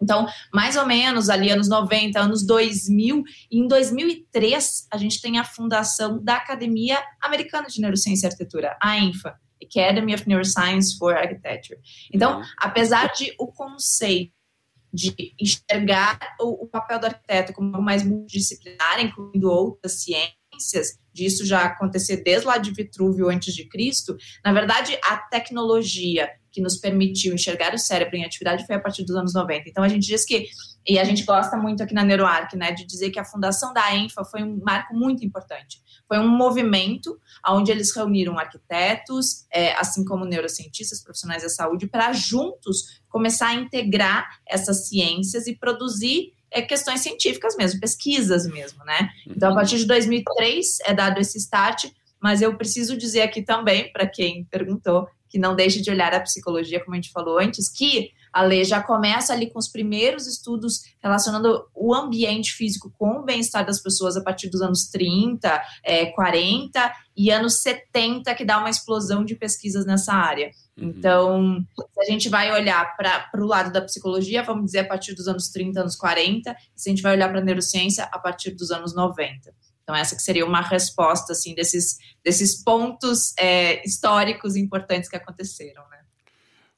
Então, 0.00 0.26
mais 0.52 0.76
ou 0.76 0.86
menos 0.86 1.28
ali, 1.30 1.50
anos 1.50 1.68
90, 1.68 2.20
anos 2.20 2.46
2000, 2.46 3.22
e 3.50 3.58
em 3.58 3.66
2003, 3.66 4.86
a 4.92 4.96
gente 4.98 5.20
tem 5.20 5.38
a 5.38 5.44
fundação 5.44 6.22
da 6.22 6.36
Academia 6.36 7.02
Americana 7.20 7.66
de 7.66 7.80
Neurociência 7.80 8.26
e 8.26 8.28
Arquitetura, 8.28 8.76
a 8.80 8.98
ENFA, 8.98 9.38
Academy 9.62 10.14
of 10.14 10.28
Neuroscience 10.28 10.96
for 10.98 11.16
Architecture. 11.16 11.78
Então, 12.12 12.38
uhum. 12.38 12.44
apesar 12.58 13.12
de 13.12 13.34
o 13.38 13.46
conceito 13.46 14.36
de 14.92 15.14
enxergar 15.38 16.18
o, 16.40 16.64
o, 16.64 16.68
papel 16.68 16.98
do 16.98 17.06
arquiteto 17.06 17.52
como 17.52 17.82
mais 17.82 18.02
multidisciplinar, 18.02 19.00
incluindo 19.00 19.50
outras 19.50 20.02
ciências, 20.02 20.98
disso 21.12 21.44
já 21.44 21.64
acontecer 21.64 22.22
desde 22.22 22.46
lá 22.46 22.56
de 22.56 22.70
Vitrúvio 22.70 23.28
antes 23.28 23.54
de 23.54 23.68
Cristo, 23.68 24.16
na 24.44 24.52
verdade, 24.52 24.98
a 25.04 25.16
tecnologia 25.16 26.30
que 26.56 26.62
nos 26.62 26.78
permitiu 26.78 27.34
enxergar 27.34 27.74
o 27.74 27.78
cérebro 27.78 28.16
em 28.16 28.24
atividade 28.24 28.64
foi 28.64 28.76
a 28.76 28.80
partir 28.80 29.04
dos 29.04 29.14
anos 29.14 29.34
90. 29.34 29.68
Então 29.68 29.84
a 29.84 29.88
gente 29.88 30.06
diz 30.06 30.24
que, 30.24 30.46
e 30.88 30.98
a 30.98 31.04
gente 31.04 31.22
gosta 31.22 31.54
muito 31.54 31.82
aqui 31.82 31.92
na 31.92 32.02
NeuroArc, 32.02 32.56
né, 32.56 32.72
de 32.72 32.86
dizer 32.86 33.10
que 33.10 33.18
a 33.18 33.26
fundação 33.26 33.74
da 33.74 33.94
ENFA 33.94 34.24
foi 34.24 34.42
um 34.42 34.58
marco 34.64 34.94
muito 34.94 35.22
importante. 35.22 35.82
Foi 36.08 36.18
um 36.18 36.26
movimento 36.26 37.20
onde 37.46 37.70
eles 37.70 37.94
reuniram 37.94 38.38
arquitetos, 38.38 39.44
é, 39.52 39.74
assim 39.74 40.02
como 40.02 40.24
neurocientistas, 40.24 41.02
profissionais 41.02 41.42
da 41.42 41.50
saúde, 41.50 41.86
para 41.86 42.10
juntos 42.14 43.02
começar 43.06 43.48
a 43.48 43.54
integrar 43.54 44.26
essas 44.48 44.88
ciências 44.88 45.46
e 45.46 45.54
produzir 45.54 46.32
é, 46.50 46.62
questões 46.62 47.02
científicas 47.02 47.54
mesmo, 47.54 47.80
pesquisas 47.80 48.46
mesmo, 48.46 48.82
né? 48.82 49.10
Então, 49.26 49.48
a 49.48 49.52
uhum. 49.52 49.58
partir 49.58 49.76
de 49.76 49.84
2003 49.84 50.78
é 50.86 50.94
dado 50.94 51.20
esse 51.20 51.36
start, 51.36 51.90
mas 52.18 52.40
eu 52.40 52.56
preciso 52.56 52.96
dizer 52.96 53.20
aqui 53.20 53.42
também, 53.42 53.92
para 53.92 54.06
quem 54.06 54.44
perguntou, 54.44 55.06
que 55.28 55.38
não 55.38 55.54
deixe 55.54 55.80
de 55.80 55.90
olhar 55.90 56.14
a 56.14 56.20
psicologia, 56.20 56.82
como 56.82 56.94
a 56.94 56.96
gente 56.96 57.12
falou 57.12 57.38
antes, 57.38 57.68
que 57.68 58.10
a 58.36 58.42
lei 58.42 58.64
já 58.64 58.82
começa 58.82 59.32
ali 59.32 59.50
com 59.50 59.58
os 59.58 59.66
primeiros 59.66 60.26
estudos 60.26 60.82
relacionando 61.02 61.66
o 61.74 61.94
ambiente 61.94 62.52
físico 62.52 62.92
com 62.98 63.20
o 63.20 63.22
bem-estar 63.22 63.64
das 63.64 63.80
pessoas 63.80 64.14
a 64.14 64.22
partir 64.22 64.50
dos 64.50 64.60
anos 64.60 64.88
30, 64.88 65.62
é, 65.82 66.06
40 66.06 66.92
e 67.16 67.30
anos 67.30 67.62
70, 67.62 68.34
que 68.34 68.44
dá 68.44 68.58
uma 68.58 68.68
explosão 68.68 69.24
de 69.24 69.34
pesquisas 69.34 69.86
nessa 69.86 70.12
área. 70.12 70.50
Uhum. 70.78 70.88
Então, 70.90 71.66
se 71.94 72.00
a 72.00 72.04
gente 72.04 72.28
vai 72.28 72.52
olhar 72.52 72.94
para 72.94 73.30
o 73.42 73.46
lado 73.46 73.72
da 73.72 73.80
psicologia, 73.80 74.42
vamos 74.42 74.66
dizer 74.66 74.80
a 74.80 74.86
partir 74.86 75.14
dos 75.14 75.26
anos 75.26 75.48
30, 75.48 75.80
anos 75.80 75.96
40, 75.96 76.50
e 76.50 76.54
se 76.78 76.90
a 76.90 76.92
gente 76.92 77.02
vai 77.02 77.16
olhar 77.16 77.30
para 77.30 77.40
a 77.40 77.44
neurociência, 77.44 78.04
a 78.12 78.18
partir 78.18 78.50
dos 78.50 78.70
anos 78.70 78.94
90. 78.94 79.54
Então, 79.86 79.94
essa 79.94 80.16
que 80.16 80.22
seria 80.22 80.44
uma 80.44 80.60
resposta, 80.60 81.32
assim, 81.32 81.54
desses, 81.54 81.98
desses 82.24 82.60
pontos 82.60 83.32
é, 83.38 83.86
históricos 83.86 84.56
importantes 84.56 85.08
que 85.08 85.14
aconteceram, 85.14 85.88
né? 85.88 85.98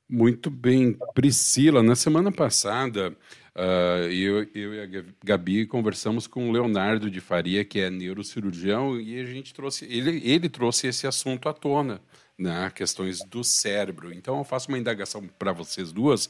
Muito 0.06 0.50
bem. 0.50 0.94
Priscila, 1.14 1.82
na 1.82 1.96
semana 1.96 2.30
passada, 2.30 3.16
uh, 3.56 4.12
eu, 4.12 4.46
eu 4.54 4.74
e 4.74 4.98
a 4.98 5.04
Gabi 5.24 5.64
conversamos 5.64 6.26
com 6.26 6.50
o 6.50 6.52
Leonardo 6.52 7.10
de 7.10 7.18
Faria, 7.18 7.64
que 7.64 7.80
é 7.80 7.88
neurocirurgião, 7.88 9.00
e 9.00 9.18
a 9.18 9.24
gente 9.24 9.54
trouxe, 9.54 9.86
ele, 9.86 10.20
ele 10.22 10.50
trouxe 10.50 10.88
esse 10.88 11.06
assunto 11.06 11.48
à 11.48 11.54
tona, 11.54 12.02
né, 12.38 12.70
questões 12.74 13.20
do 13.24 13.42
cérebro. 13.42 14.12
Então, 14.12 14.36
eu 14.36 14.44
faço 14.44 14.68
uma 14.68 14.78
indagação 14.78 15.26
para 15.38 15.52
vocês 15.52 15.92
duas, 15.92 16.28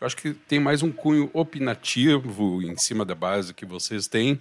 eu 0.00 0.06
acho 0.06 0.16
que 0.16 0.32
tem 0.32 0.58
mais 0.58 0.82
um 0.82 0.90
cunho 0.90 1.30
opinativo 1.32 2.60
em 2.60 2.76
cima 2.76 3.04
da 3.04 3.14
base 3.14 3.54
que 3.54 3.64
vocês 3.64 4.08
têm, 4.08 4.40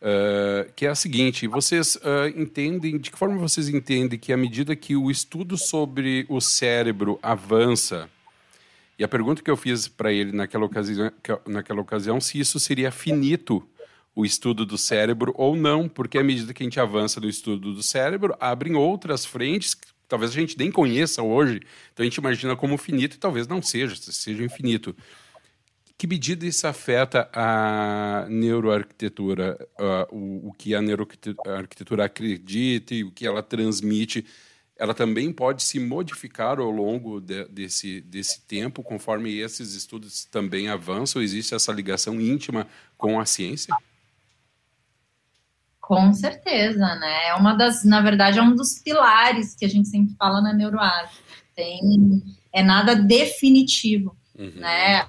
Uh, 0.00 0.70
que 0.74 0.84
é 0.84 0.90
a 0.90 0.94
seguinte: 0.94 1.46
vocês 1.46 1.96
uh, 1.96 2.28
entendem, 2.36 2.98
de 2.98 3.10
que 3.10 3.18
forma 3.18 3.36
vocês 3.38 3.68
entendem 3.68 4.18
que 4.18 4.32
à 4.32 4.36
medida 4.36 4.76
que 4.76 4.94
o 4.94 5.10
estudo 5.10 5.56
sobre 5.56 6.26
o 6.28 6.40
cérebro 6.40 7.18
avança, 7.22 8.08
e 8.98 9.04
a 9.04 9.08
pergunta 9.08 9.42
que 9.42 9.50
eu 9.50 9.56
fiz 9.56 9.88
para 9.88 10.12
ele 10.12 10.32
naquela 10.32 10.66
ocasião, 10.66 11.10
naquela 11.46 11.80
ocasião, 11.80 12.20
se 12.20 12.38
isso 12.38 12.60
seria 12.60 12.90
finito 12.90 13.66
o 14.14 14.24
estudo 14.24 14.64
do 14.64 14.78
cérebro 14.78 15.34
ou 15.36 15.54
não, 15.54 15.88
porque 15.88 16.16
à 16.18 16.24
medida 16.24 16.54
que 16.54 16.62
a 16.62 16.66
gente 16.66 16.80
avança 16.80 17.20
no 17.20 17.28
estudo 17.28 17.74
do 17.74 17.82
cérebro, 17.82 18.34
abrem 18.40 18.74
outras 18.74 19.26
frentes 19.26 19.74
que 19.74 19.86
talvez 20.08 20.30
a 20.30 20.34
gente 20.34 20.58
nem 20.58 20.70
conheça 20.70 21.22
hoje, 21.22 21.60
então 21.92 22.02
a 22.02 22.04
gente 22.04 22.16
imagina 22.16 22.56
como 22.56 22.78
finito 22.78 23.16
e 23.16 23.18
talvez 23.18 23.46
não 23.46 23.60
seja, 23.60 23.94
seja 23.96 24.42
infinito. 24.42 24.96
Que 25.98 26.06
medida 26.06 26.44
isso 26.44 26.66
afeta 26.66 27.28
a 27.32 28.26
neuroarquitetura, 28.28 29.56
uh, 29.80 30.14
o, 30.14 30.48
o, 30.48 30.52
que 30.52 30.74
a 30.74 30.82
neuroarquitetura 30.82 32.04
acredita 32.04 32.94
e 32.94 33.02
o 33.02 33.10
que 33.10 33.26
ela 33.26 33.42
transmite? 33.42 34.26
Ela 34.78 34.92
também 34.92 35.32
pode 35.32 35.62
se 35.62 35.80
modificar 35.80 36.60
ao 36.60 36.70
longo 36.70 37.18
de, 37.18 37.46
desse, 37.48 38.02
desse 38.02 38.42
tempo, 38.42 38.82
conforme 38.82 39.38
esses 39.38 39.74
estudos 39.74 40.26
também 40.26 40.68
avançam? 40.68 41.22
Existe 41.22 41.54
essa 41.54 41.72
ligação 41.72 42.20
íntima 42.20 42.66
com 42.98 43.18
a 43.18 43.24
ciência? 43.24 43.74
Com 45.80 46.12
certeza, 46.12 46.94
né? 46.96 47.28
É 47.28 47.34
uma 47.34 47.54
das, 47.54 47.84
na 47.84 48.02
verdade, 48.02 48.38
é 48.38 48.42
um 48.42 48.54
dos 48.54 48.80
pilares 48.80 49.54
que 49.54 49.64
a 49.64 49.68
gente 49.68 49.88
sempre 49.88 50.14
fala 50.18 50.42
na 50.42 50.52
neuroarte. 50.52 51.22
Tem, 51.54 51.80
é 52.52 52.62
nada 52.62 52.94
definitivo, 52.94 54.14
uhum. 54.38 54.56
né? 54.56 55.08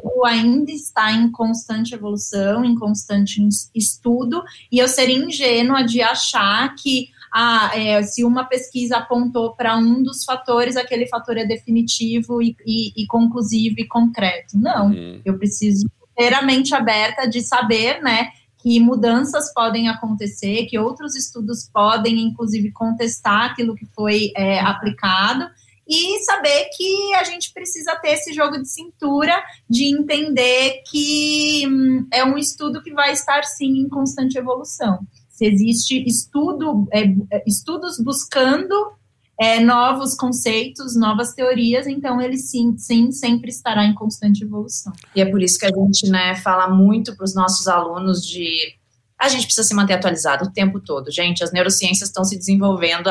Tudo 0.00 0.24
ainda 0.24 0.70
está 0.70 1.12
em 1.12 1.30
constante 1.30 1.94
evolução, 1.94 2.64
em 2.64 2.74
constante 2.74 3.40
estudo, 3.74 4.42
e 4.70 4.78
eu 4.78 4.88
seria 4.88 5.18
ingênua 5.18 5.82
de 5.82 6.00
achar 6.00 6.74
que 6.74 7.08
ah, 7.32 7.70
é, 7.74 8.02
se 8.02 8.24
uma 8.24 8.44
pesquisa 8.44 8.98
apontou 8.98 9.54
para 9.54 9.76
um 9.76 10.02
dos 10.02 10.24
fatores, 10.24 10.76
aquele 10.76 11.06
fator 11.06 11.36
é 11.38 11.46
definitivo 11.46 12.42
e, 12.42 12.54
e, 12.66 13.02
e 13.02 13.06
conclusivo 13.06 13.76
e 13.78 13.86
concreto. 13.86 14.58
Não, 14.58 14.88
uhum. 14.90 15.20
eu 15.24 15.38
preciso 15.38 15.90
ter 16.16 16.34
a 16.34 16.42
mente 16.42 16.74
aberta 16.74 17.26
de 17.26 17.40
saber, 17.40 18.02
né, 18.02 18.28
que 18.62 18.78
mudanças 18.78 19.52
podem 19.52 19.88
acontecer, 19.88 20.66
que 20.66 20.78
outros 20.78 21.16
estudos 21.16 21.68
podem, 21.72 22.20
inclusive, 22.20 22.70
contestar 22.70 23.50
aquilo 23.50 23.74
que 23.74 23.86
foi 23.86 24.30
é, 24.36 24.60
aplicado, 24.60 25.48
e 25.88 26.18
saber 26.20 26.68
que 26.76 27.14
a 27.14 27.24
gente 27.24 27.52
precisa 27.52 27.96
ter 27.96 28.10
esse 28.10 28.32
jogo 28.32 28.58
de 28.58 28.68
cintura 28.68 29.42
de 29.68 29.84
entender 29.84 30.82
que 30.90 31.66
hum, 31.66 32.06
é 32.12 32.24
um 32.24 32.38
estudo 32.38 32.82
que 32.82 32.92
vai 32.92 33.12
estar 33.12 33.44
sim 33.44 33.78
em 33.78 33.88
constante 33.88 34.38
evolução. 34.38 35.00
Se 35.28 35.46
existe 35.46 36.04
estudo, 36.06 36.86
é, 36.92 37.04
é 37.30 37.42
estudos 37.46 37.98
buscando 37.98 38.92
é, 39.40 39.58
novos 39.58 40.14
conceitos, 40.14 40.94
novas 40.94 41.34
teorias, 41.34 41.86
então 41.86 42.20
ele 42.20 42.36
sim, 42.36 42.76
sim, 42.78 43.10
sempre 43.10 43.50
estará 43.50 43.84
em 43.84 43.94
constante 43.94 44.44
evolução. 44.44 44.92
E 45.16 45.20
é 45.20 45.24
por 45.24 45.42
isso 45.42 45.58
que 45.58 45.66
a 45.66 45.70
gente 45.70 46.08
né, 46.08 46.36
fala 46.36 46.68
muito 46.68 47.16
para 47.16 47.24
os 47.24 47.34
nossos 47.34 47.66
alunos 47.66 48.24
de 48.24 48.74
a 49.22 49.28
gente 49.28 49.44
precisa 49.44 49.62
se 49.62 49.72
manter 49.72 49.92
atualizado 49.92 50.46
o 50.46 50.50
tempo 50.50 50.80
todo. 50.80 51.12
Gente, 51.12 51.44
as 51.44 51.52
neurociências 51.52 52.08
estão 52.08 52.24
se 52.24 52.36
desenvolvendo 52.36 53.08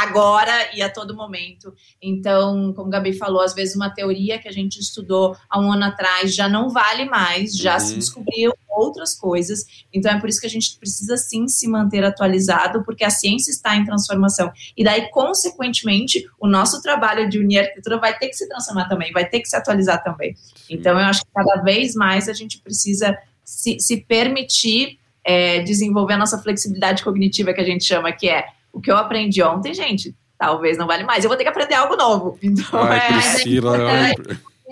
agora 0.00 0.74
e 0.74 0.80
a 0.80 0.88
todo 0.88 1.14
momento. 1.14 1.74
Então, 2.00 2.72
como 2.72 2.88
a 2.88 2.92
Gabi 2.92 3.12
falou, 3.12 3.42
às 3.42 3.52
vezes 3.52 3.76
uma 3.76 3.90
teoria 3.90 4.38
que 4.38 4.48
a 4.48 4.52
gente 4.52 4.80
estudou 4.80 5.36
há 5.50 5.60
um 5.60 5.70
ano 5.70 5.84
atrás 5.84 6.34
já 6.34 6.48
não 6.48 6.70
vale 6.70 7.04
mais, 7.04 7.54
já 7.54 7.74
uhum. 7.74 7.80
se 7.80 7.94
descobriu 7.96 8.54
outras 8.70 9.14
coisas. 9.14 9.66
Então, 9.92 10.12
é 10.12 10.18
por 10.18 10.30
isso 10.30 10.40
que 10.40 10.46
a 10.46 10.50
gente 10.50 10.78
precisa 10.78 11.18
sim 11.18 11.46
se 11.46 11.68
manter 11.68 12.02
atualizado, 12.04 12.82
porque 12.82 13.04
a 13.04 13.10
ciência 13.10 13.50
está 13.50 13.76
em 13.76 13.84
transformação. 13.84 14.50
E 14.74 14.82
daí, 14.82 15.10
consequentemente, 15.10 16.26
o 16.40 16.48
nosso 16.48 16.80
trabalho 16.80 17.28
de 17.28 17.38
unir 17.38 17.58
arquitetura 17.58 17.98
vai 17.98 18.16
ter 18.16 18.28
que 18.28 18.34
se 18.34 18.48
transformar 18.48 18.88
também, 18.88 19.12
vai 19.12 19.28
ter 19.28 19.40
que 19.40 19.48
se 19.48 19.56
atualizar 19.56 20.02
também. 20.02 20.34
Então, 20.70 20.98
eu 20.98 21.04
acho 21.04 21.20
que 21.20 21.30
cada 21.34 21.62
vez 21.62 21.94
mais 21.94 22.30
a 22.30 22.32
gente 22.32 22.58
precisa 22.60 23.14
se, 23.44 23.78
se 23.78 23.98
permitir 23.98 25.03
é, 25.24 25.60
desenvolver 25.60 26.14
a 26.14 26.18
nossa 26.18 26.38
flexibilidade 26.40 27.02
cognitiva 27.02 27.52
que 27.52 27.60
a 27.60 27.64
gente 27.64 27.84
chama, 27.84 28.12
que 28.12 28.28
é 28.28 28.46
o 28.72 28.80
que 28.80 28.90
eu 28.90 28.96
aprendi 28.96 29.42
ontem, 29.42 29.72
gente, 29.72 30.14
talvez 30.38 30.76
não 30.76 30.86
vale 30.86 31.04
mais. 31.04 31.24
Eu 31.24 31.28
vou 31.28 31.36
ter 31.36 31.44
que 31.44 31.50
aprender 31.50 31.74
algo 31.74 31.96
novo. 31.96 32.38
Então, 32.42 32.82
Ai, 32.82 32.98
é, 32.98 33.12
Priscila, 33.12 33.76
é, 33.78 34.14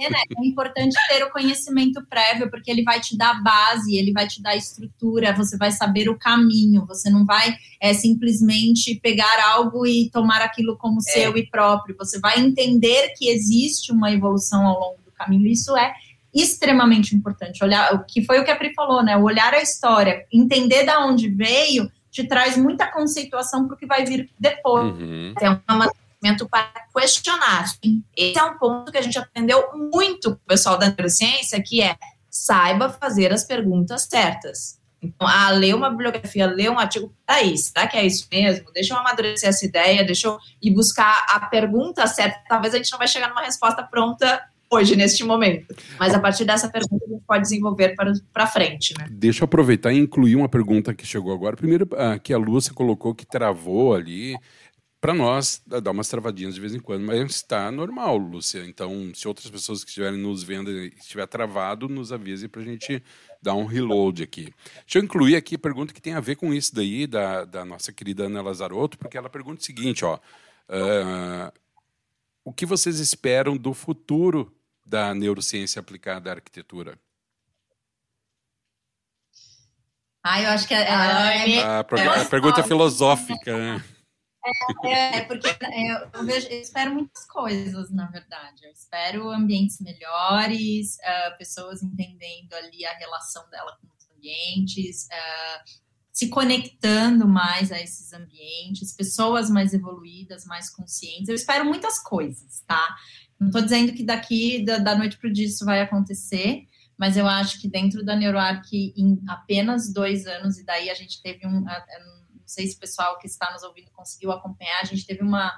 é 0.04 0.46
importante 0.46 0.96
ter 1.08 1.22
o 1.22 1.30
conhecimento 1.30 2.04
prévio, 2.08 2.50
porque 2.50 2.70
ele 2.70 2.82
vai 2.82 2.98
te 3.00 3.16
dar 3.16 3.42
base, 3.42 3.94
ele 3.94 4.12
vai 4.12 4.26
te 4.26 4.42
dar 4.42 4.56
estrutura, 4.56 5.34
você 5.34 5.56
vai 5.56 5.70
saber 5.70 6.08
o 6.08 6.18
caminho, 6.18 6.86
você 6.86 7.10
não 7.10 7.24
vai 7.24 7.54
é, 7.80 7.94
simplesmente 7.94 8.98
pegar 9.00 9.52
algo 9.52 9.86
e 9.86 10.10
tomar 10.10 10.42
aquilo 10.42 10.76
como 10.76 10.98
é. 10.98 11.02
seu 11.02 11.36
e 11.36 11.46
próprio, 11.46 11.96
você 11.96 12.18
vai 12.18 12.40
entender 12.40 13.12
que 13.16 13.28
existe 13.28 13.92
uma 13.92 14.10
evolução 14.10 14.66
ao 14.66 14.80
longo 14.80 15.02
do 15.04 15.12
caminho. 15.12 15.46
Isso 15.46 15.76
é 15.76 15.92
extremamente 16.34 17.14
importante. 17.14 17.62
Olhar, 17.62 17.94
o 17.94 18.04
que 18.04 18.24
foi 18.24 18.40
o 18.40 18.44
que 18.44 18.50
a 18.50 18.56
Pri 18.56 18.72
falou, 18.74 19.02
né? 19.02 19.16
O 19.16 19.22
olhar 19.22 19.52
a 19.52 19.60
história, 19.60 20.26
entender 20.32 20.84
da 20.84 21.04
onde 21.04 21.28
veio, 21.28 21.90
te 22.10 22.26
traz 22.26 22.56
muita 22.56 22.86
conceituação 22.86 23.66
para 23.66 23.74
o 23.74 23.78
que 23.78 23.86
vai 23.86 24.04
vir 24.04 24.30
depois. 24.38 24.94
Uhum. 24.94 25.34
É 25.40 25.50
um 25.50 25.60
amadurecimento 25.66 26.48
para 26.48 26.70
questionar. 26.94 27.64
Esse 28.16 28.38
é 28.38 28.44
um 28.44 28.58
ponto 28.58 28.92
que 28.92 28.98
a 28.98 29.02
gente 29.02 29.18
aprendeu 29.18 29.62
muito 29.92 30.30
com 30.30 30.36
o 30.36 30.46
pessoal 30.46 30.78
da 30.78 30.88
neurociência, 30.88 31.62
que 31.62 31.82
é 31.82 31.96
saiba 32.30 32.88
fazer 32.88 33.32
as 33.32 33.44
perguntas 33.44 34.02
certas. 34.02 34.80
Então, 35.02 35.26
ah, 35.26 35.50
ler 35.50 35.74
uma 35.74 35.90
bibliografia, 35.90 36.46
ler 36.46 36.70
um 36.70 36.78
artigo, 36.78 37.12
tá 37.26 37.34
aí, 37.34 37.58
será 37.58 37.88
que 37.88 37.96
é 37.96 38.06
isso 38.06 38.28
mesmo? 38.30 38.70
Deixa 38.72 38.94
eu 38.94 38.98
amadurecer 38.98 39.48
essa 39.48 39.66
ideia, 39.66 40.04
deixa 40.04 40.28
eu 40.28 40.38
ir 40.62 40.70
buscar 40.70 41.26
a 41.28 41.40
pergunta 41.40 42.06
certa. 42.06 42.38
Talvez 42.48 42.72
a 42.72 42.76
gente 42.76 42.92
não 42.92 42.98
vai 42.98 43.08
chegar 43.08 43.28
numa 43.28 43.42
resposta 43.42 43.82
pronta 43.82 44.40
hoje, 44.72 44.96
neste 44.96 45.22
momento. 45.24 45.74
Mas 45.98 46.14
a 46.14 46.18
partir 46.18 46.44
dessa 46.44 46.68
pergunta 46.68 47.04
a 47.04 47.08
gente 47.08 47.24
pode 47.26 47.42
desenvolver 47.42 47.94
para 48.32 48.46
frente, 48.46 48.94
né? 48.98 49.06
Deixa 49.10 49.42
eu 49.42 49.44
aproveitar 49.44 49.92
e 49.92 49.98
incluir 49.98 50.36
uma 50.36 50.48
pergunta 50.48 50.94
que 50.94 51.06
chegou 51.06 51.32
agora. 51.32 51.56
Primeiro, 51.56 51.88
ah, 51.96 52.18
que 52.18 52.32
a 52.32 52.38
Lúcia 52.38 52.72
colocou 52.72 53.14
que 53.14 53.26
travou 53.26 53.94
ali. 53.94 54.36
Para 55.00 55.14
nós, 55.14 55.60
dá 55.66 55.90
umas 55.90 56.08
travadinhas 56.08 56.54
de 56.54 56.60
vez 56.60 56.72
em 56.76 56.78
quando, 56.78 57.04
mas 57.04 57.18
está 57.28 57.72
normal, 57.72 58.16
Lúcia. 58.16 58.64
Então, 58.64 59.10
se 59.12 59.26
outras 59.26 59.50
pessoas 59.50 59.82
que 59.82 59.90
estiverem 59.90 60.16
nos 60.16 60.44
vendo 60.44 60.70
estiver 60.70 61.26
travado, 61.26 61.88
nos 61.88 62.12
avise 62.12 62.46
para 62.46 62.62
a 62.62 62.64
gente 62.64 63.02
dar 63.42 63.54
um 63.54 63.66
reload 63.66 64.22
aqui. 64.22 64.54
Deixa 64.84 65.00
eu 65.00 65.02
incluir 65.02 65.34
aqui 65.34 65.56
a 65.56 65.58
pergunta 65.58 65.92
que 65.92 66.00
tem 66.00 66.14
a 66.14 66.20
ver 66.20 66.36
com 66.36 66.54
isso 66.54 66.72
daí, 66.72 67.08
da, 67.08 67.44
da 67.44 67.64
nossa 67.64 67.92
querida 67.92 68.26
Ana 68.26 68.42
Lazarotto, 68.42 68.96
porque 68.96 69.18
ela 69.18 69.28
pergunta 69.28 69.60
o 69.60 69.64
seguinte, 69.64 70.04
ó. 70.04 70.20
Uh, 70.68 71.52
o 72.44 72.52
que 72.52 72.64
vocês 72.64 73.00
esperam 73.00 73.56
do 73.56 73.74
futuro 73.74 74.52
da 74.84 75.14
neurociência 75.14 75.80
aplicada 75.80 76.30
à 76.30 76.34
arquitetura? 76.34 76.98
Ah, 80.24 80.40
eu 80.40 80.50
acho 80.50 80.68
que 80.68 80.74
é, 80.74 80.82
é, 80.82 81.60
a, 81.62 81.80
a 81.80 82.24
pergunta 82.26 82.60
é 82.60 82.64
filosófica, 82.64 83.58
né? 83.58 83.84
É, 84.84 85.18
é 85.18 85.20
porque 85.22 85.48
eu, 85.48 86.20
eu, 86.20 86.26
vejo, 86.26 86.48
eu 86.48 86.60
espero 86.60 86.92
muitas 86.92 87.24
coisas, 87.26 87.90
na 87.90 88.06
verdade. 88.06 88.64
Eu 88.64 88.72
espero 88.72 89.30
ambientes 89.30 89.80
melhores, 89.80 90.96
uh, 90.96 91.38
pessoas 91.38 91.82
entendendo 91.82 92.52
ali 92.54 92.84
a 92.84 92.96
relação 92.98 93.48
dela 93.50 93.76
com 93.80 93.86
os 93.86 94.16
ambientes, 94.16 95.06
uh, 95.06 95.82
se 96.12 96.28
conectando 96.28 97.26
mais 97.26 97.70
a 97.70 97.80
esses 97.80 98.12
ambientes, 98.12 98.92
pessoas 98.92 99.48
mais 99.48 99.72
evoluídas, 99.72 100.44
mais 100.44 100.68
conscientes. 100.70 101.28
Eu 101.28 101.34
espero 101.36 101.64
muitas 101.64 102.00
coisas, 102.00 102.62
tá? 102.66 102.96
Não 103.42 103.48
estou 103.48 103.62
dizendo 103.62 103.92
que 103.92 104.04
daqui 104.04 104.64
da, 104.64 104.78
da 104.78 104.96
noite 104.96 105.18
para 105.18 105.28
o 105.28 105.32
dia 105.32 105.46
isso 105.46 105.64
vai 105.64 105.80
acontecer, 105.80 106.64
mas 106.96 107.16
eu 107.16 107.26
acho 107.26 107.60
que 107.60 107.68
dentro 107.68 108.04
da 108.04 108.14
NeuroArc, 108.14 108.72
em 108.72 109.20
apenas 109.26 109.92
dois 109.92 110.26
anos, 110.26 110.58
e 110.58 110.64
daí 110.64 110.88
a 110.88 110.94
gente 110.94 111.20
teve 111.20 111.44
um. 111.44 111.62
Não 111.62 112.46
sei 112.46 112.68
se 112.68 112.76
o 112.76 112.78
pessoal 112.78 113.18
que 113.18 113.26
está 113.26 113.52
nos 113.52 113.64
ouvindo 113.64 113.90
conseguiu 113.90 114.30
acompanhar, 114.30 114.80
a 114.80 114.84
gente 114.84 115.04
teve 115.04 115.22
uma. 115.22 115.52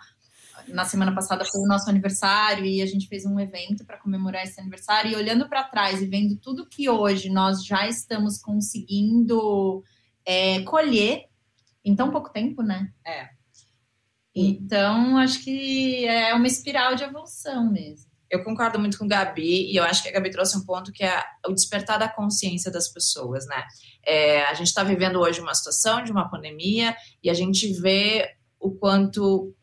Na 0.68 0.86
semana 0.86 1.14
passada 1.14 1.44
foi 1.44 1.60
o 1.60 1.66
nosso 1.66 1.90
aniversário 1.90 2.64
e 2.64 2.80
a 2.80 2.86
gente 2.86 3.08
fez 3.08 3.26
um 3.26 3.38
evento 3.38 3.84
para 3.84 3.98
comemorar 3.98 4.44
esse 4.44 4.58
aniversário. 4.58 5.10
E 5.10 5.16
olhando 5.16 5.46
para 5.48 5.64
trás 5.64 6.00
e 6.00 6.06
vendo 6.06 6.36
tudo 6.36 6.66
que 6.66 6.88
hoje 6.88 7.28
nós 7.28 7.62
já 7.64 7.86
estamos 7.86 8.38
conseguindo 8.38 9.84
é, 10.24 10.62
colher 10.62 11.24
em 11.84 11.94
tão 11.94 12.10
pouco 12.10 12.32
tempo, 12.32 12.62
né? 12.62 12.90
É. 13.04 13.33
Então, 14.34 15.16
acho 15.18 15.44
que 15.44 16.04
é 16.06 16.34
uma 16.34 16.46
espiral 16.46 16.96
de 16.96 17.04
evolução 17.04 17.70
mesmo. 17.70 18.12
Eu 18.28 18.42
concordo 18.42 18.80
muito 18.80 18.98
com 18.98 19.04
a 19.04 19.08
Gabi, 19.08 19.70
e 19.70 19.76
eu 19.76 19.84
acho 19.84 20.02
que 20.02 20.08
a 20.08 20.12
Gabi 20.12 20.30
trouxe 20.30 20.58
um 20.58 20.64
ponto 20.64 20.90
que 20.90 21.04
é 21.04 21.22
o 21.46 21.52
despertar 21.52 21.98
da 21.98 22.08
consciência 22.08 22.70
das 22.70 22.88
pessoas, 22.88 23.46
né? 23.46 23.62
É, 24.04 24.44
a 24.46 24.54
gente 24.54 24.66
está 24.66 24.82
vivendo 24.82 25.20
hoje 25.20 25.40
uma 25.40 25.54
situação 25.54 26.02
de 26.02 26.10
uma 26.10 26.28
pandemia, 26.28 26.96
e 27.22 27.30
a 27.30 27.34
gente 27.34 27.72
vê 27.74 28.28
o 28.58 28.72
quanto, 28.72 29.54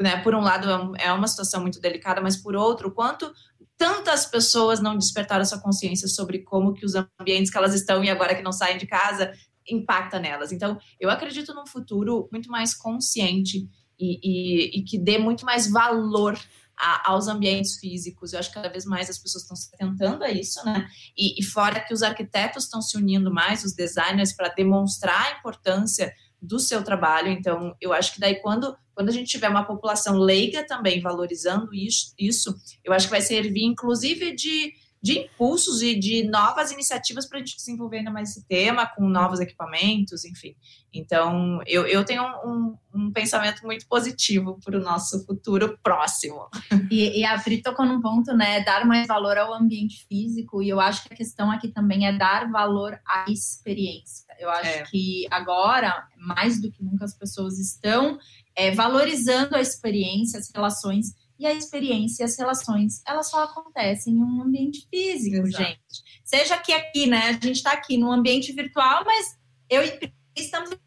né, 0.00 0.18
por 0.22 0.34
um 0.34 0.40
lado 0.40 0.94
é, 0.96 1.06
é 1.06 1.12
uma 1.12 1.26
situação 1.26 1.60
muito 1.60 1.80
delicada, 1.80 2.20
mas 2.20 2.36
por 2.36 2.54
outro, 2.54 2.88
o 2.88 2.92
quanto 2.92 3.32
tantas 3.76 4.24
pessoas 4.24 4.78
não 4.80 4.96
despertaram 4.96 5.42
essa 5.42 5.58
consciência 5.58 6.06
sobre 6.06 6.40
como 6.40 6.74
que 6.74 6.84
os 6.84 6.94
ambientes 6.94 7.50
que 7.50 7.58
elas 7.58 7.74
estão 7.74 8.04
e 8.04 8.10
agora 8.10 8.36
que 8.36 8.42
não 8.42 8.52
saem 8.52 8.78
de 8.78 8.86
casa 8.86 9.32
impacta 9.68 10.20
nelas. 10.20 10.52
Então, 10.52 10.78
eu 11.00 11.10
acredito 11.10 11.54
num 11.54 11.66
futuro 11.66 12.28
muito 12.30 12.48
mais 12.50 12.74
consciente 12.74 13.68
e, 14.02 14.18
e, 14.22 14.78
e 14.80 14.82
que 14.82 14.98
dê 14.98 15.16
muito 15.16 15.46
mais 15.46 15.70
valor 15.70 16.36
a, 16.76 17.12
aos 17.12 17.28
ambientes 17.28 17.78
físicos. 17.78 18.32
Eu 18.32 18.40
acho 18.40 18.48
que 18.48 18.56
cada 18.56 18.68
vez 18.68 18.84
mais 18.84 19.08
as 19.08 19.18
pessoas 19.18 19.44
estão 19.44 19.56
se 19.56 19.70
atentando 19.72 20.24
a 20.24 20.30
isso, 20.30 20.64
né? 20.64 20.88
E, 21.16 21.40
e 21.40 21.44
fora 21.44 21.80
que 21.80 21.94
os 21.94 22.02
arquitetos 22.02 22.64
estão 22.64 22.82
se 22.82 22.96
unindo 22.96 23.32
mais, 23.32 23.64
os 23.64 23.74
designers, 23.74 24.32
para 24.32 24.48
demonstrar 24.48 25.26
a 25.26 25.38
importância 25.38 26.12
do 26.40 26.58
seu 26.58 26.82
trabalho. 26.82 27.28
Então, 27.28 27.76
eu 27.80 27.92
acho 27.92 28.14
que 28.14 28.20
daí 28.20 28.40
quando, 28.42 28.76
quando 28.94 29.10
a 29.10 29.12
gente 29.12 29.30
tiver 29.30 29.48
uma 29.48 29.64
população 29.64 30.18
leiga 30.18 30.66
também 30.66 31.00
valorizando 31.00 31.72
isso, 31.72 32.12
isso 32.18 32.56
eu 32.84 32.92
acho 32.92 33.06
que 33.06 33.12
vai 33.12 33.20
servir, 33.20 33.64
inclusive, 33.64 34.34
de 34.34 34.72
de 35.02 35.18
impulsos 35.18 35.82
e 35.82 35.98
de 35.98 36.22
novas 36.28 36.70
iniciativas 36.70 37.26
para 37.26 37.38
a 37.38 37.40
gente 37.40 37.56
desenvolver 37.56 37.98
ainda 37.98 38.10
mais 38.10 38.30
esse 38.30 38.46
tema, 38.46 38.86
com 38.86 39.08
novos 39.08 39.40
equipamentos, 39.40 40.24
enfim. 40.24 40.54
Então, 40.94 41.60
eu, 41.66 41.86
eu 41.86 42.04
tenho 42.04 42.22
um, 42.44 42.76
um 42.94 43.10
pensamento 43.10 43.64
muito 43.64 43.86
positivo 43.88 44.60
para 44.64 44.78
o 44.78 44.80
nosso 44.82 45.24
futuro 45.26 45.76
próximo. 45.82 46.48
E, 46.90 47.18
e 47.20 47.24
a 47.24 47.36
Pri 47.40 47.60
tocou 47.60 47.84
num 47.84 48.00
ponto, 48.00 48.32
né? 48.32 48.62
Dar 48.62 48.86
mais 48.86 49.08
valor 49.08 49.36
ao 49.38 49.52
ambiente 49.54 50.06
físico, 50.06 50.62
e 50.62 50.68
eu 50.68 50.78
acho 50.78 51.02
que 51.02 51.14
a 51.14 51.16
questão 51.16 51.50
aqui 51.50 51.68
também 51.68 52.06
é 52.06 52.16
dar 52.16 52.48
valor 52.50 52.96
à 53.04 53.24
experiência. 53.28 54.24
Eu 54.38 54.50
acho 54.50 54.68
É. 54.70 54.82
que 54.84 55.26
agora, 55.30 56.06
mais 56.16 56.60
do 56.60 56.70
que 56.70 56.82
nunca, 56.82 57.04
as 57.04 57.14
pessoas 57.16 57.58
estão 57.58 58.18
é, 58.54 58.70
valorizando 58.70 59.56
a 59.56 59.60
experiência, 59.60 60.38
as 60.38 60.50
relações. 60.54 61.14
E 61.42 61.46
a 61.46 61.52
experiência 61.52 62.22
e 62.22 62.24
as 62.24 62.38
relações, 62.38 63.02
elas 63.04 63.28
só 63.28 63.42
acontecem 63.42 64.14
em 64.14 64.22
um 64.22 64.42
ambiente 64.42 64.86
físico, 64.88 65.44
Exato. 65.48 65.64
gente. 65.64 65.78
Seja 66.24 66.56
que 66.56 66.72
aqui, 66.72 67.06
né? 67.08 67.18
A 67.30 67.32
gente 67.32 67.56
está 67.56 67.72
aqui 67.72 67.98
num 67.98 68.12
ambiente 68.12 68.52
virtual, 68.52 69.04
mas 69.04 69.36
eu 69.68 69.82
e 69.84 69.90
Pri 69.98 70.14
estamos 70.36 70.70
aqui 70.70 70.80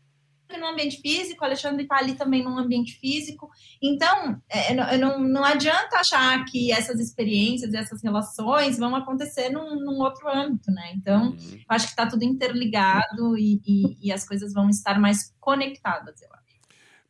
num 0.57 0.67
ambiente 0.67 1.01
físico, 1.01 1.41
o 1.41 1.45
Alexandre 1.45 1.83
está 1.83 1.97
ali 1.97 2.13
também 2.15 2.41
num 2.41 2.57
ambiente 2.57 2.93
físico. 2.99 3.49
Então, 3.81 4.41
é, 4.47 4.73
não, 4.97 5.19
não, 5.19 5.43
adianta 5.43 5.97
achar 5.99 6.45
que 6.45 6.71
essas 6.71 6.99
experiências 7.01 7.73
essas 7.73 8.01
relações 8.01 8.77
vão 8.77 8.95
acontecer 8.95 9.49
num, 9.49 9.75
num 9.83 9.99
outro 9.99 10.29
âmbito, 10.29 10.71
né? 10.71 10.93
Então, 10.95 11.31
Uhum. 11.31 11.59
acho 11.67 11.87
que 11.87 11.91
está 11.91 12.07
tudo 12.07 12.23
interligado 12.23 13.37
e, 13.37 13.59
e- 13.67 14.07
e 14.07 14.11
as 14.11 14.25
coisas 14.25 14.53
vão 14.53 14.69
estar 14.69 14.97
mais 14.99 15.33
conectadas, 15.39 16.21
eu 16.21 16.29
acho. 16.31 16.44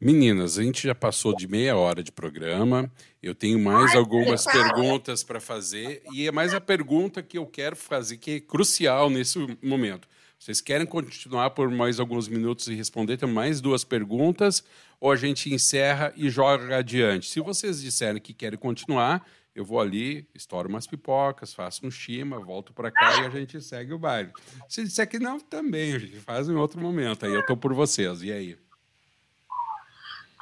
Meninas, 0.05 0.59
a 0.59 0.63
gente 0.63 0.83
já 0.83 0.93
passou 0.93 1.35
de 1.35 1.47
meia 1.47 1.75
hora 1.75 2.03
de 2.03 2.11
programa. 2.11 2.91
Eu 3.23 3.33
tenho 3.33 3.57
mais 3.57 3.95
algumas 3.95 4.45
perguntas 4.45 5.23
para 5.23 5.39
fazer. 5.39 6.03
E 6.13 6.27
é 6.27 6.31
mais 6.31 6.53
a 6.53 6.61
pergunta 6.61 7.23
que 7.23 7.39
eu 7.39 7.45
quero 7.47 7.75
fazer, 7.75 8.17
que 8.17 8.31
é 8.33 8.39
crucial 8.39 9.09
nesse 9.09 9.39
momento. 9.63 10.07
Vocês 10.37 10.61
querem 10.61 10.85
continuar 10.85 11.49
por 11.49 11.71
mais 11.71 11.99
alguns 11.99 12.27
minutos 12.27 12.67
e 12.67 12.75
responder? 12.75 13.17
Tem 13.17 13.27
mais 13.27 13.59
duas 13.59 13.83
perguntas. 13.83 14.63
Ou 14.99 15.11
a 15.11 15.15
gente 15.15 15.51
encerra 15.51 16.13
e 16.15 16.29
joga 16.29 16.77
adiante? 16.77 17.27
Se 17.27 17.39
vocês 17.39 17.81
disserem 17.81 18.21
que 18.21 18.31
querem 18.31 18.59
continuar, 18.59 19.25
eu 19.55 19.65
vou 19.65 19.79
ali, 19.79 20.27
estouro 20.35 20.69
umas 20.69 20.85
pipocas, 20.85 21.51
faço 21.51 21.83
um 21.83 21.89
chima, 21.89 22.37
volto 22.37 22.73
para 22.73 22.91
cá 22.91 23.23
e 23.23 23.25
a 23.25 23.29
gente 23.31 23.59
segue 23.59 23.91
o 23.91 23.97
baile. 23.97 24.29
Se 24.69 24.83
disser 24.83 25.09
que 25.09 25.17
não, 25.17 25.39
também, 25.39 25.95
a 25.95 25.97
gente 25.97 26.17
faz 26.17 26.47
em 26.47 26.53
outro 26.53 26.79
momento. 26.79 27.25
Aí 27.25 27.33
eu 27.33 27.43
tô 27.43 27.57
por 27.57 27.73
vocês. 27.73 28.21
E 28.21 28.31
aí? 28.31 28.64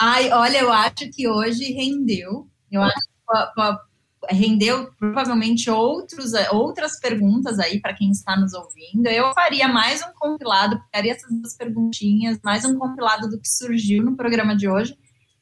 Ai, 0.05 0.29
olha, 0.33 0.57
eu 0.57 0.69
acho 0.69 1.09
que 1.13 1.29
hoje 1.29 1.71
rendeu. 1.71 2.45
Eu 2.69 2.81
acho 2.81 2.93
que 2.93 4.35
rendeu 4.35 4.91
provavelmente 4.99 5.69
outros, 5.69 6.33
outras 6.51 6.99
perguntas 6.99 7.57
aí 7.57 7.79
para 7.79 7.93
quem 7.93 8.11
está 8.11 8.35
nos 8.35 8.53
ouvindo. 8.53 9.07
Eu 9.07 9.33
faria 9.33 9.65
mais 9.69 10.01
um 10.01 10.11
compilado, 10.19 10.77
pegaria 10.91 11.13
essas 11.13 11.31
duas 11.31 11.55
perguntinhas, 11.55 12.37
mais 12.43 12.65
um 12.65 12.77
compilado 12.77 13.29
do 13.29 13.39
que 13.39 13.47
surgiu 13.47 14.03
no 14.03 14.17
programa 14.17 14.57
de 14.57 14.67
hoje 14.67 14.93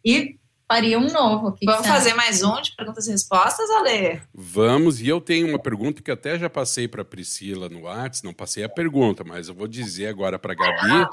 e 0.05 0.37
faria 0.67 0.99
um 0.99 1.11
novo. 1.11 1.53
Que 1.53 1.61
que 1.61 1.65
Vamos 1.65 1.87
acha? 1.87 1.93
fazer 1.95 2.13
mais 2.13 2.43
um 2.43 2.61
de 2.61 2.75
perguntas 2.75 3.07
e 3.07 3.11
respostas, 3.11 3.67
Ale? 3.71 4.21
Vamos, 4.31 5.01
e 5.01 5.07
eu 5.07 5.19
tenho 5.19 5.47
uma 5.47 5.59
pergunta 5.59 6.03
que 6.03 6.11
até 6.11 6.37
já 6.37 6.51
passei 6.51 6.87
para 6.87 7.03
Priscila 7.03 7.67
no 7.67 7.81
WhatsApp, 7.81 8.27
não 8.27 8.33
passei 8.33 8.63
a 8.63 8.69
pergunta, 8.69 9.23
mas 9.23 9.47
eu 9.47 9.55
vou 9.55 9.67
dizer 9.67 10.05
agora 10.05 10.37
para 10.37 10.53
Gabi 10.53 11.07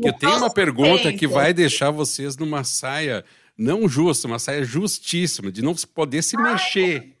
que 0.00 0.08
eu 0.08 0.12
tenho 0.12 0.36
uma 0.38 0.52
pergunta 0.52 1.12
que 1.12 1.26
vai 1.26 1.52
deixar 1.52 1.90
vocês 1.90 2.36
numa 2.36 2.64
saia 2.64 3.24
não 3.56 3.88
justa, 3.88 4.26
uma 4.26 4.38
saia 4.38 4.64
justíssima, 4.64 5.52
de 5.52 5.60
não 5.62 5.74
poder 5.94 6.22
se 6.22 6.36
mexer. 6.36 7.16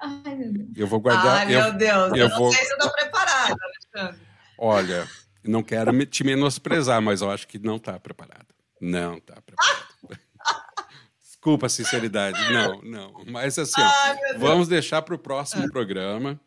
Ai, 0.00 0.34
meu 0.34 0.52
Deus. 0.52 0.68
Eu 0.76 0.86
vou 0.86 1.00
guardar. 1.00 1.38
Ai, 1.46 1.54
eu- 1.54 1.62
meu 1.62 1.72
Deus. 1.72 2.08
eu 2.10 2.16
Eu, 2.16 2.28
não 2.28 2.38
vou- 2.38 2.52
sei 2.52 2.64
se 2.64 2.72
eu 2.74 2.78
tô 2.78 2.90
preparada, 2.92 3.56
Alexandre. 3.94 4.20
olha, 4.58 5.08
não 5.42 5.62
quero 5.62 5.92
me- 5.92 6.04
te 6.06 6.22
menosprezar, 6.22 7.00
mas 7.00 7.22
eu 7.22 7.30
acho 7.30 7.48
que 7.48 7.58
não 7.58 7.76
está 7.76 7.98
preparada. 7.98 8.46
Não 8.80 9.16
está 9.16 9.40
preparada. 9.40 9.86
Desculpa 11.22 11.66
a 11.66 11.68
sinceridade. 11.70 12.38
Não, 12.52 12.82
não. 12.82 13.24
Mas 13.26 13.58
assim, 13.58 13.80
Ai. 13.80 14.16
Vamos 14.38 14.68
deixar 14.68 15.00
para 15.02 15.14
o 15.14 15.18
próximo 15.18 15.70
programa. 15.70 16.38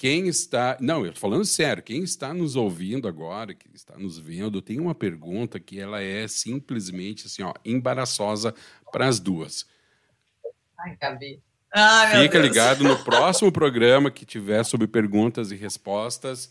Quem 0.00 0.28
está. 0.28 0.78
Não, 0.80 1.04
eu 1.04 1.12
tô 1.12 1.20
falando 1.20 1.44
sério. 1.44 1.82
Quem 1.82 2.02
está 2.02 2.32
nos 2.32 2.56
ouvindo 2.56 3.06
agora, 3.06 3.54
que 3.54 3.68
está 3.74 3.98
nos 3.98 4.18
vendo, 4.18 4.62
tem 4.62 4.80
uma 4.80 4.94
pergunta 4.94 5.60
que 5.60 5.78
ela 5.78 6.00
é 6.00 6.26
simplesmente 6.26 7.26
assim, 7.26 7.42
ó, 7.42 7.52
embaraçosa 7.66 8.54
para 8.90 9.06
as 9.06 9.20
duas. 9.20 9.66
Ai, 10.78 10.96
Gabi. 10.98 11.42
Ai, 11.70 12.22
Fica 12.22 12.40
Deus. 12.40 12.44
ligado 12.48 12.82
no 12.82 12.96
próximo 13.04 13.52
programa 13.52 14.10
que 14.10 14.24
tiver 14.24 14.64
sobre 14.64 14.86
perguntas 14.86 15.52
e 15.52 15.54
respostas. 15.54 16.50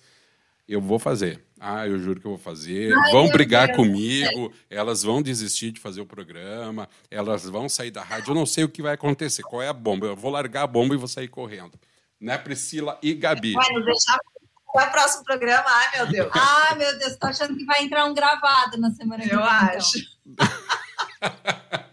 Eu 0.68 0.80
vou 0.80 1.00
fazer. 1.00 1.44
Ah, 1.60 1.88
eu 1.88 1.98
juro 1.98 2.20
que 2.22 2.28
eu 2.28 2.32
vou 2.34 2.38
fazer. 2.38 2.94
vão 3.12 3.24
meu 3.24 3.32
brigar 3.34 3.66
Deus. 3.66 3.78
comigo, 3.78 4.54
elas 4.70 5.02
vão 5.02 5.24
desistir 5.24 5.72
de 5.72 5.80
fazer 5.80 6.02
o 6.02 6.06
programa, 6.06 6.88
elas 7.10 7.46
vão 7.46 7.68
sair 7.68 7.90
da 7.90 8.04
rádio. 8.04 8.30
Eu 8.30 8.36
não 8.36 8.46
sei 8.46 8.64
o 8.64 8.70
que 8.70 8.84
vai 8.84 8.94
acontecer. 8.94 9.42
Qual 9.42 9.60
é 9.60 9.68
a 9.68 9.74
bomba? 9.74 10.06
Eu 10.06 10.16
vou 10.16 10.30
largar 10.30 10.62
a 10.62 10.68
bomba 10.68 10.94
e 10.94 11.00
vou 11.00 11.08
sair 11.08 11.28
correndo. 11.28 11.72
Né, 12.20 12.38
Priscila 12.38 13.00
e 13.02 13.14
Gabi? 13.14 13.54
Vai 13.54 13.70
nos 13.74 13.86
deixar 13.86 14.18
para 14.74 14.88
o 14.88 14.92
próximo 14.92 15.24
programa? 15.24 15.64
Ai, 15.68 15.98
meu 15.98 16.08
Deus. 16.08 16.32
Ai, 16.36 16.76
meu 16.78 17.00
Deus, 17.00 17.16
tô 17.18 17.28
achando 17.28 17.56
que 17.58 17.66
vai 17.66 17.84
entrar 17.84 18.06
um 18.06 18.14
gravado 18.14 18.78
na 18.78 18.92
semana 18.92 19.24
que 19.24 19.34
Eu 19.34 19.40
vem. 19.40 19.48
então. 19.48 19.78
acho. 19.78 20.00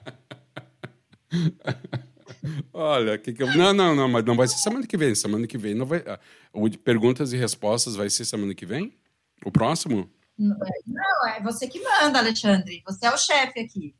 Olha, 2.72 3.18
que 3.18 3.32
que 3.32 3.42
eu... 3.42 3.54
não, 3.56 3.72
não, 3.72 3.94
não, 3.94 4.08
mas 4.08 4.24
não 4.24 4.36
vai 4.36 4.46
ser 4.46 4.58
semana 4.58 4.86
que 4.86 4.96
vem. 4.96 5.14
Semana 5.14 5.46
que 5.46 5.58
vem 5.58 5.74
não 5.74 5.86
vai. 5.86 5.98
ah, 6.06 6.18
O 6.52 6.68
de 6.68 6.78
perguntas 6.78 7.32
e 7.32 7.36
respostas 7.36 7.96
vai 7.96 8.08
ser 8.10 8.24
semana 8.24 8.54
que 8.54 8.66
vem? 8.66 8.96
O 9.44 9.50
próximo? 9.50 10.10
Não, 10.38 10.56
é 11.28 11.40
você 11.42 11.66
que 11.66 11.80
manda, 11.82 12.18
Alexandre. 12.18 12.82
Você 12.86 13.06
é 13.06 13.12
o 13.12 13.18
chefe 13.18 13.60
aqui. 13.60 13.94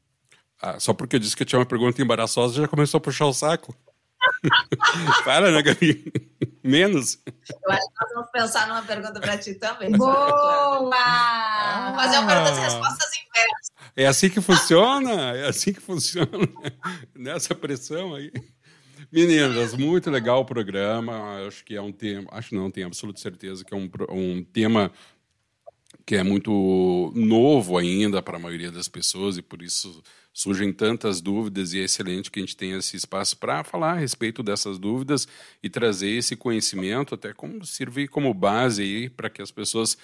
Ah, 0.61 0.79
só 0.79 0.93
porque 0.95 1.17
eu 1.17 1.21
disse 1.21 1.37
que 1.37 1.43
eu 1.43 1.47
tinha 1.47 1.59
uma 1.59 1.67
pergunta 1.67 2.01
embaraçosa, 2.01 2.63
já 2.63 2.69
começou 2.69 2.99
a 2.99 3.01
puxar 3.01 3.27
o 3.27 3.33
saco. 3.33 3.75
Para, 5.25 5.51
né, 5.51 5.63
Gabi? 5.63 6.13
Menos. 6.63 7.21
Eu 7.27 7.73
acho 7.73 7.89
que 7.89 7.95
nós 8.01 8.13
vamos 8.15 8.31
pensar 8.31 8.69
numa 8.69 8.83
pergunta 8.83 9.21
para 9.21 9.39
ti 9.39 9.55
também. 9.55 9.91
Boa! 9.93 10.91
Vamos 11.85 12.03
fazer 12.03 12.19
uma 12.19 12.27
perguntas 12.27 12.59
e 12.59 12.61
respostas 12.61 13.09
inversas. 13.15 13.67
É 13.97 14.07
assim 14.07 14.29
que 14.29 14.41
funciona? 14.41 15.37
É 15.37 15.49
assim 15.49 15.73
que 15.73 15.81
funciona? 15.81 16.29
Nessa 17.15 17.55
pressão 17.55 18.15
aí. 18.15 18.33
Meninas, 19.11 19.75
muito 19.75 20.11
legal 20.11 20.41
o 20.41 20.45
programa. 20.45 21.47
Acho 21.47 21.65
que 21.65 21.77
é 21.77 21.81
um 21.81 21.93
tema. 21.93 22.29
Acho 22.33 22.55
não, 22.55 22.71
tenho 22.71 22.87
absoluta 22.87 23.21
certeza 23.21 23.65
que 23.65 23.73
é 23.73 23.77
um, 23.77 23.89
um 24.11 24.45
tema 24.45 24.91
que 26.05 26.17
é 26.17 26.23
muito 26.23 27.13
novo 27.15 27.79
ainda 27.79 28.23
para 28.23 28.37
a 28.37 28.41
maioria 28.41 28.71
das 28.71 28.89
pessoas 28.89 29.37
e 29.37 29.43
por 29.43 29.63
isso 29.63 30.03
surgem 30.37 30.71
tantas 30.71 31.23
dúvidas 31.23 31.73
e 31.73 31.81
é 31.81 31.85
excelente 31.85 32.31
que 32.31 32.39
a 32.39 32.43
gente 32.43 32.55
tenha 32.55 32.77
esse 32.77 32.95
espaço 32.95 33.39
para 33.39 33.65
falar 33.65 33.93
a 33.93 33.99
respeito 33.99 34.43
dessas 34.43 34.79
dúvidas 34.79 35.27
e 35.63 35.71
trazer 35.71 36.11
esse 36.11 36.37
conhecimento 36.37 37.15
até 37.15 37.33
como 37.33 37.65
servir 37.65 38.09
como 38.09 38.35
base 38.35 38.83
aí 38.83 39.09
para 39.09 39.31
que 39.31 39.41
as 39.41 39.51
pessoas 39.51 39.97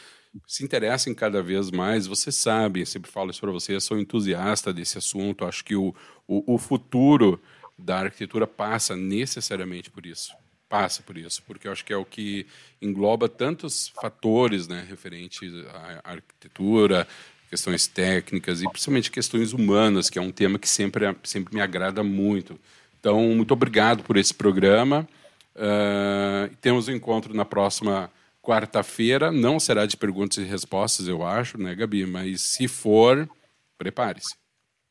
se 0.46 0.64
interessem 0.64 1.14
cada 1.14 1.42
vez 1.42 1.70
mais. 1.70 2.06
Você 2.06 2.32
sabe, 2.32 2.86
sempre 2.86 3.10
falo 3.10 3.30
isso 3.30 3.42
para 3.42 3.52
você, 3.52 3.74
eu 3.74 3.80
sou 3.82 3.98
entusiasta 3.98 4.72
desse 4.72 4.96
assunto, 4.96 5.44
acho 5.44 5.62
que 5.62 5.76
o, 5.76 5.94
o, 6.26 6.54
o 6.54 6.56
futuro 6.56 7.38
da 7.78 7.98
arquitetura 7.98 8.46
passa 8.46 8.96
necessariamente 8.96 9.90
por 9.90 10.06
isso 10.06 10.32
passa 10.72 11.02
por 11.02 11.18
isso, 11.18 11.42
porque 11.42 11.68
eu 11.68 11.72
acho 11.72 11.84
que 11.84 11.92
é 11.92 11.96
o 11.98 12.04
que 12.06 12.46
engloba 12.80 13.28
tantos 13.28 13.88
fatores, 13.88 14.66
né, 14.66 14.82
referentes 14.88 15.52
à 15.66 16.12
arquitetura, 16.12 17.06
questões 17.52 17.86
técnicas 17.86 18.62
e 18.62 18.68
principalmente 18.70 19.10
questões 19.10 19.52
humanas, 19.52 20.08
que 20.08 20.18
é 20.18 20.22
um 20.22 20.32
tema 20.32 20.58
que 20.58 20.66
sempre 20.66 21.14
sempre 21.22 21.54
me 21.54 21.60
agrada 21.60 22.02
muito. 22.02 22.58
Então, 22.98 23.20
muito 23.20 23.52
obrigado 23.52 24.02
por 24.02 24.16
esse 24.16 24.32
programa. 24.32 25.06
Uh, 25.54 26.56
temos 26.62 26.88
um 26.88 26.92
encontro 26.92 27.34
na 27.34 27.44
próxima 27.44 28.10
quarta-feira. 28.40 29.30
Não 29.30 29.60
será 29.60 29.84
de 29.84 29.98
perguntas 29.98 30.38
e 30.38 30.44
respostas, 30.44 31.06
eu 31.06 31.22
acho, 31.22 31.58
né, 31.58 31.74
Gabi? 31.74 32.06
Mas 32.06 32.40
se 32.40 32.66
for, 32.66 33.28
prepare-se. 33.76 34.34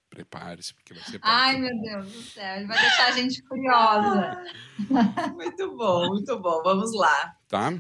Prepare-se, 0.08 0.76
porque 0.76 0.94
vai 0.94 1.04
ser. 1.04 1.20
Ai, 1.24 1.58
meu 1.58 1.82
Deus 1.82 2.12
do 2.12 2.22
céu, 2.22 2.58
ele 2.58 2.68
vai 2.68 2.80
deixar 2.80 3.08
a 3.08 3.12
gente 3.14 3.42
curiosa. 3.42 4.38
Muito 5.34 5.76
bom, 5.76 6.10
muito 6.10 6.40
bom. 6.40 6.62
Vamos 6.64 6.94
lá. 6.94 7.36
Tá? 7.48 7.72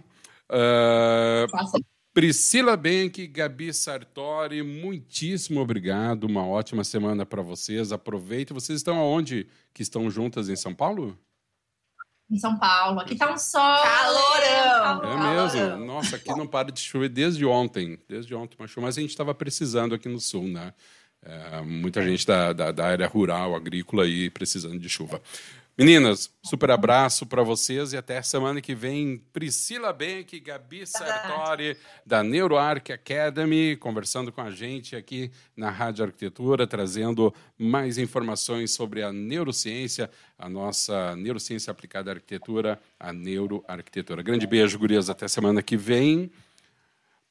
Uh, 0.50 1.52
Faça 1.52 1.78
Priscila 2.14 2.76
Benck, 2.76 3.26
Gabi 3.28 3.74
Sartori, 3.74 4.62
muitíssimo 4.62 5.62
obrigado. 5.62 6.26
Uma 6.26 6.46
ótima 6.46 6.84
semana 6.84 7.26
para 7.26 7.42
vocês. 7.42 7.92
Aproveitem. 7.92 8.54
Vocês 8.54 8.80
estão 8.80 9.00
aonde 9.00 9.48
que 9.74 9.82
estão 9.82 10.10
juntas 10.10 10.50
em 10.50 10.56
São 10.56 10.74
Paulo? 10.74 11.18
em 12.32 12.40
São 12.40 12.58
Paulo. 12.58 13.00
Aqui 13.02 13.16
tá 13.16 13.32
um 13.32 13.38
sol. 13.38 13.62
Calorão. 13.62 15.04
É 15.04 15.36
mesmo? 15.36 15.78
não. 15.78 15.86
Nossa, 15.86 16.16
aqui 16.16 16.30
não 16.30 16.48
para 16.48 16.72
de 16.72 16.80
chover 16.80 17.10
desde 17.10 17.46
ontem. 17.46 18.00
Desde 18.08 18.34
ontem, 18.34 18.56
mas 18.58 18.74
mas 18.76 18.98
a 18.98 19.02
gente 19.02 19.10
estava 19.12 19.36
precisando 19.36 19.94
aqui 19.94 20.08
no 20.08 20.20
sul, 20.20 20.48
né? 20.48 20.74
É, 21.24 21.62
muita 21.62 22.02
gente 22.02 22.26
da, 22.26 22.52
da, 22.52 22.72
da 22.72 22.86
área 22.88 23.08
rural, 23.08 23.54
agrícola 23.56 24.06
aí 24.06 24.30
precisando 24.30 24.80
de 24.80 24.90
chuva. 24.90 25.22
Meninas, 25.78 26.30
super 26.44 26.70
abraço 26.70 27.26
para 27.26 27.42
vocês 27.44 27.94
e 27.94 27.98
até 27.98 28.22
semana 28.22 28.60
que 28.60 28.76
vem. 28.76 29.18
Priscila 29.32 29.94
Benck, 29.94 30.38
Gabi 30.42 30.86
Sartori, 30.86 31.78
da 32.06 32.22
NeuroArc 32.22 32.92
Academy, 32.92 33.78
conversando 33.78 34.34
com 34.34 34.42
a 34.42 34.52
gente 34.52 34.98
aqui 34.98 35.32
na 35.56 35.70
Rádio 35.70 36.04
Arquitetura, 36.04 36.68
trazendo 36.68 37.34
mais 37.58 37.98
informações 37.98 38.72
sobre 38.72 39.02
a 39.02 39.14
neurociência, 39.14 40.12
a 40.38 40.50
nossa 40.50 41.16
neurociência 41.16 41.72
aplicada 41.72 42.12
à 42.12 42.16
arquitetura, 42.16 42.78
a 43.00 43.14
neuroarquitetura. 43.14 44.22
Grande 44.22 44.46
beijo, 44.46 44.78
gurias, 44.78 45.10
até 45.10 45.26
semana 45.28 45.64
que 45.64 45.78
vem. 45.78 46.30